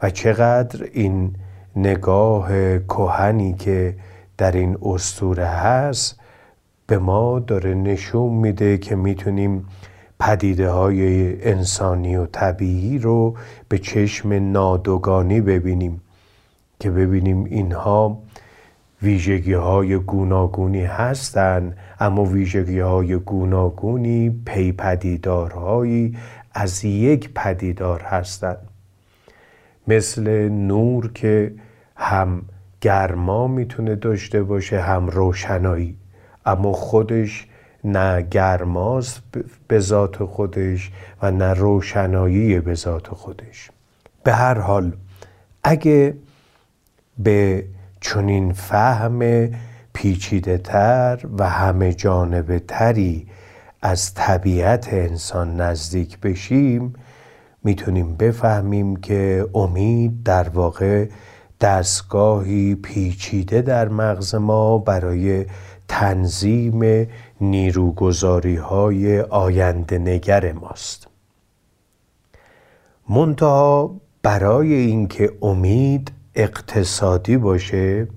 و 0.02 0.10
چقدر 0.10 0.88
این 0.92 1.36
نگاه 1.76 2.78
کهنی 2.78 3.54
که 3.54 3.96
در 4.38 4.52
این 4.52 4.78
استوره 4.82 5.46
هست 5.46 6.20
به 6.86 6.98
ما 6.98 7.38
داره 7.38 7.74
نشون 7.74 8.32
میده 8.32 8.78
که 8.78 8.96
می‌تونیم 8.96 9.66
پدیده 10.20 10.70
های 10.70 11.34
انسانی 11.44 12.16
و 12.16 12.26
طبیعی 12.26 12.98
رو 12.98 13.34
به 13.68 13.78
چشم 13.78 14.32
نادوگانی 14.32 15.40
ببینیم 15.40 16.00
که 16.80 16.90
ببینیم 16.90 17.44
اینها 17.44 18.18
ویژگی 19.02 19.52
های 19.52 19.96
گوناگونی 19.96 20.84
هستند 20.84 21.76
اما 22.00 22.24
ویژگی 22.24 22.80
های 22.80 23.16
گوناگونی 23.16 24.42
پیپدیدارهایی 24.44 26.16
از 26.54 26.84
یک 26.84 27.30
پدیدار 27.34 28.02
هستند 28.02 28.69
مثل 29.88 30.48
نور 30.48 31.12
که 31.12 31.52
هم 31.96 32.42
گرما 32.80 33.46
می‌تونه 33.46 33.94
داشته 33.94 34.42
باشه 34.42 34.80
هم 34.80 35.06
روشنایی. 35.06 35.96
اما 36.46 36.72
خودش 36.72 37.46
نه 37.84 38.22
گرماست 38.22 39.22
به 39.68 39.80
ذات 39.80 40.24
خودش 40.24 40.90
و 41.22 41.30
نه 41.30 41.54
روشنایی 41.54 42.60
به 42.60 42.74
ذات 42.74 43.08
خودش. 43.08 43.70
به 44.24 44.32
هر 44.32 44.58
حال 44.58 44.92
اگه 45.64 46.14
به 47.18 47.64
چنین 48.00 48.52
فهم 48.52 49.48
پیچیده 49.92 50.58
تر 50.58 51.20
و 51.38 51.48
همه 51.48 51.92
جانبه 51.92 52.58
تری 52.58 53.26
از 53.82 54.14
طبیعت 54.14 54.88
انسان 54.92 55.60
نزدیک 55.60 56.18
بشیم 56.18 56.94
می‌تونیم 57.64 58.16
بفهمیم 58.16 58.96
که 58.96 59.48
امید 59.54 60.22
در 60.22 60.48
واقع 60.48 61.08
دستگاهی 61.60 62.74
پیچیده 62.74 63.62
در 63.62 63.88
مغز 63.88 64.34
ما 64.34 64.78
برای 64.78 65.46
تنظیم 65.88 67.06
نیروگذاری 67.40 68.56
های 68.56 69.20
آینده 69.20 69.98
نگر 69.98 70.52
ماست. 70.52 71.08
منتها 73.08 74.00
برای 74.22 74.74
اینکه 74.74 75.32
امید 75.42 76.12
اقتصادی 76.34 77.36
باشه 77.36 78.08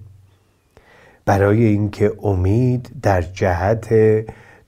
برای 1.25 1.63
اینکه 1.63 2.13
امید 2.23 2.91
در 3.01 3.21
جهت 3.21 3.89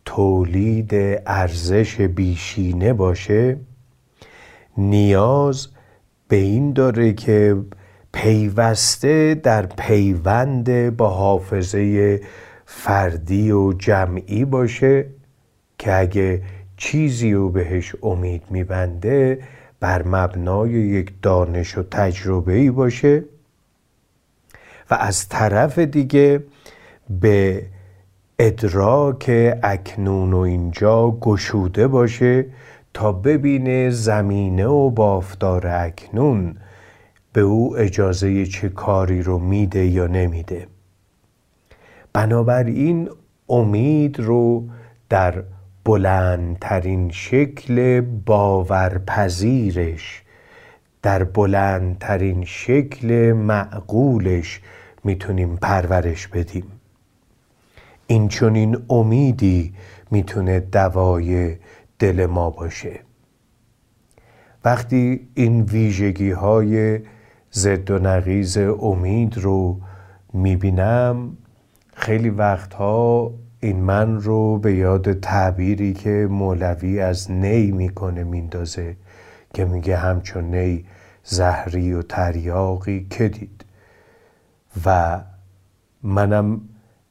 تولید 0.05 0.93
ارزش 1.25 2.01
بیشینه 2.01 2.93
باشه 2.93 3.57
نیاز 4.77 5.67
به 6.27 6.35
این 6.35 6.73
داره 6.73 7.13
که 7.13 7.57
پیوسته 8.13 9.35
در 9.43 9.65
پیوند 9.65 10.97
با 10.97 11.09
حافظه 11.09 12.21
فردی 12.65 13.51
و 13.51 13.73
جمعی 13.73 14.45
باشه 14.45 15.05
که 15.77 15.99
اگه 15.99 16.41
چیزی 16.77 17.33
رو 17.33 17.49
بهش 17.49 17.95
امید 18.03 18.43
میبنده 18.49 19.39
بر 19.79 20.07
مبنای 20.07 20.71
یک 20.71 21.13
دانش 21.21 21.77
و 21.77 21.83
تجربه 21.83 22.53
ای 22.53 22.71
باشه 22.71 23.23
و 24.89 24.93
از 24.93 25.29
طرف 25.29 25.79
دیگه 25.79 26.43
به 27.09 27.65
ادراک 28.39 29.31
اکنون 29.63 30.33
و 30.33 30.37
اینجا 30.37 31.11
گشوده 31.21 31.87
باشه 31.87 32.45
تا 32.95 33.11
ببینه 33.11 33.89
زمینه 33.89 34.65
و 34.65 34.89
بافتار 34.89 35.67
اکنون 35.67 36.55
به 37.33 37.41
او 37.41 37.77
اجازه 37.77 38.45
چه 38.45 38.69
کاری 38.69 39.21
رو 39.21 39.39
میده 39.39 39.85
یا 39.85 40.07
نمیده. 40.07 40.67
بنابراین 42.13 43.09
امید 43.49 44.19
رو 44.19 44.67
در 45.09 45.43
بلندترین 45.85 47.09
شکل 47.11 48.01
باورپذیرش 48.01 48.63
در 51.01 51.23
بلندترین 51.23 52.43
شکل 52.45 53.33
معقولش 53.33 54.61
می‌تونیم 55.03 55.55
پرورش 55.55 56.27
بدیم. 56.27 56.65
این 58.07 58.27
چونین 58.27 58.77
امیدی 58.89 59.73
می‌تونه 60.11 60.59
دوای 60.59 61.55
دل 61.99 62.25
ما 62.25 62.49
باشه. 62.49 62.99
وقتی 64.65 65.27
این 65.33 65.61
ویژگی 65.61 66.31
های 66.31 66.99
ضد 67.53 67.91
و 67.91 67.99
نقیز 67.99 68.57
امید 68.57 69.37
رو 69.37 69.79
می‌بینم 70.33 71.37
خیلی 71.93 72.29
وقتها 72.29 73.31
این 73.59 73.79
من 73.79 74.21
رو 74.21 74.57
به 74.57 74.75
یاد 74.75 75.13
تعبیری 75.19 75.93
که 75.93 76.27
مولوی 76.31 76.99
از 76.99 77.31
نی 77.31 77.71
می‌کنه 77.71 78.23
میندازه 78.23 78.95
که 79.53 79.65
میگه 79.65 79.97
همچون 79.97 80.55
نی 80.55 80.85
زهری 81.23 81.93
و 81.93 82.01
تریاقی 82.01 83.07
که 83.09 83.29
دید. 83.29 83.65
و 84.85 85.21
منم 86.03 86.61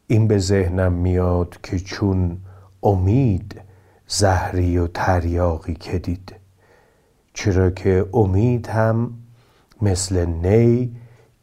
این 0.07 0.29
به 0.29 0.39
ذهنم 0.39 0.93
میاد 0.93 1.57
که 1.63 1.79
چون 1.79 2.37
امید 2.83 3.61
زهری 4.09 4.79
و 4.79 4.87
تریاقی 4.87 5.75
که 5.75 5.99
دید. 5.99 6.35
چرا 7.35 7.71
که 7.71 8.07
امید 8.15 8.67
هم 8.67 9.11
مثل 9.83 10.27
نی 10.27 10.97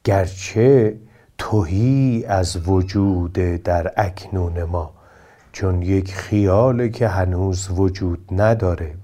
گرچه 0.04 0.98
توهی 1.38 2.26
از 2.28 2.70
وجود 2.70 3.34
در 3.34 3.94
اکنون 3.98 4.64
ما 4.64 4.94
چون 5.52 5.82
یک 5.82 6.14
خیاله 6.14 6.90
که 6.90 7.08
هنوز 7.08 7.70
وجود 7.70 8.20
نداره. 8.32 8.96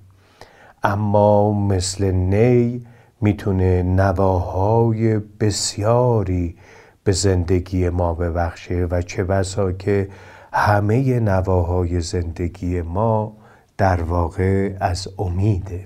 اما 0.83 1.53
مثل 1.67 2.11
نی 2.11 2.85
می‌تونه 3.21 3.83
نواهای 3.83 5.19
بسیاری 5.19 6.55
به 7.03 7.11
زندگی 7.11 7.89
ما 7.89 8.13
ببخشه 8.13 8.87
و 8.91 9.01
چه 9.01 9.23
بسا 9.23 9.71
که 9.71 10.09
همه 10.53 11.19
نواهای 11.19 12.01
زندگی 12.01 12.81
ما 12.81 13.37
در 13.77 14.01
واقع 14.01 14.77
از 14.79 15.07
امیده 15.17 15.85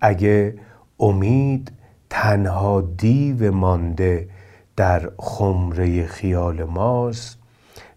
اگه 0.00 0.54
امید 1.00 1.72
تنها 2.10 2.80
دیو 2.80 3.52
مانده 3.52 4.28
در 4.76 5.10
خمره 5.18 6.06
خیال 6.06 6.64
ماست 6.64 7.38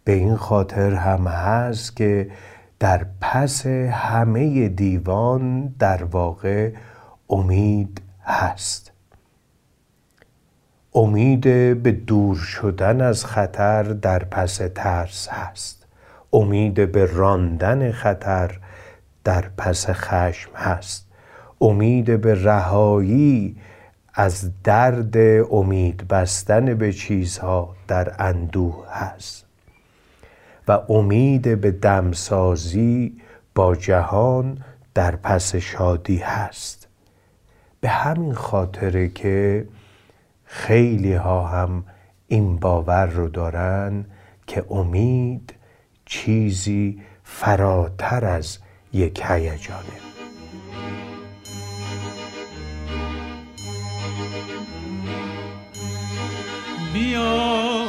به 0.03 0.11
این 0.11 0.35
خاطر 0.35 0.93
هم 0.93 1.27
هست 1.27 1.95
که 1.95 2.31
در 2.79 3.05
پس 3.21 3.65
همه 3.91 4.69
دیوان 4.69 5.67
در 5.79 6.03
واقع 6.03 6.71
امید 7.29 8.01
هست. 8.23 8.91
امید 10.93 11.41
به 11.83 11.91
دور 11.91 12.35
شدن 12.35 13.01
از 13.01 13.25
خطر 13.25 13.83
در 13.83 14.19
پس 14.23 14.61
ترس 14.75 15.27
هست. 15.27 15.84
امید 16.35 16.91
به 16.91 17.05
راندن 17.05 17.91
خطر 17.91 18.59
در 19.23 19.45
پس 19.57 19.85
خشم 19.89 20.51
هست. 20.55 21.07
امید 21.61 22.21
به 22.21 22.43
رهایی 22.43 23.57
از 24.13 24.51
درد 24.63 25.17
امید 25.51 26.07
بستن 26.07 26.73
به 26.73 26.93
چیزها 26.93 27.75
در 27.87 28.15
اندوه 28.19 28.85
هست. 28.91 29.45
و 30.67 30.71
امید 30.89 31.61
به 31.61 31.71
دمسازی 31.71 33.21
با 33.55 33.75
جهان 33.75 34.57
در 34.93 35.15
پس 35.15 35.55
شادی 35.55 36.17
هست. 36.17 36.87
به 37.81 37.89
همین 37.89 38.33
خاطره 38.33 39.07
که 39.07 39.67
خیلی 40.43 41.13
ها 41.13 41.47
هم 41.47 41.83
این 42.27 42.57
باور 42.57 43.05
رو 43.05 43.27
دارن 43.27 44.05
که 44.47 44.65
امید 44.69 45.54
چیزی 46.05 47.01
فراتر 47.23 48.25
از 48.25 48.57
یک 48.93 49.21
هیجانه 49.25 50.05
بیایید 56.93 57.84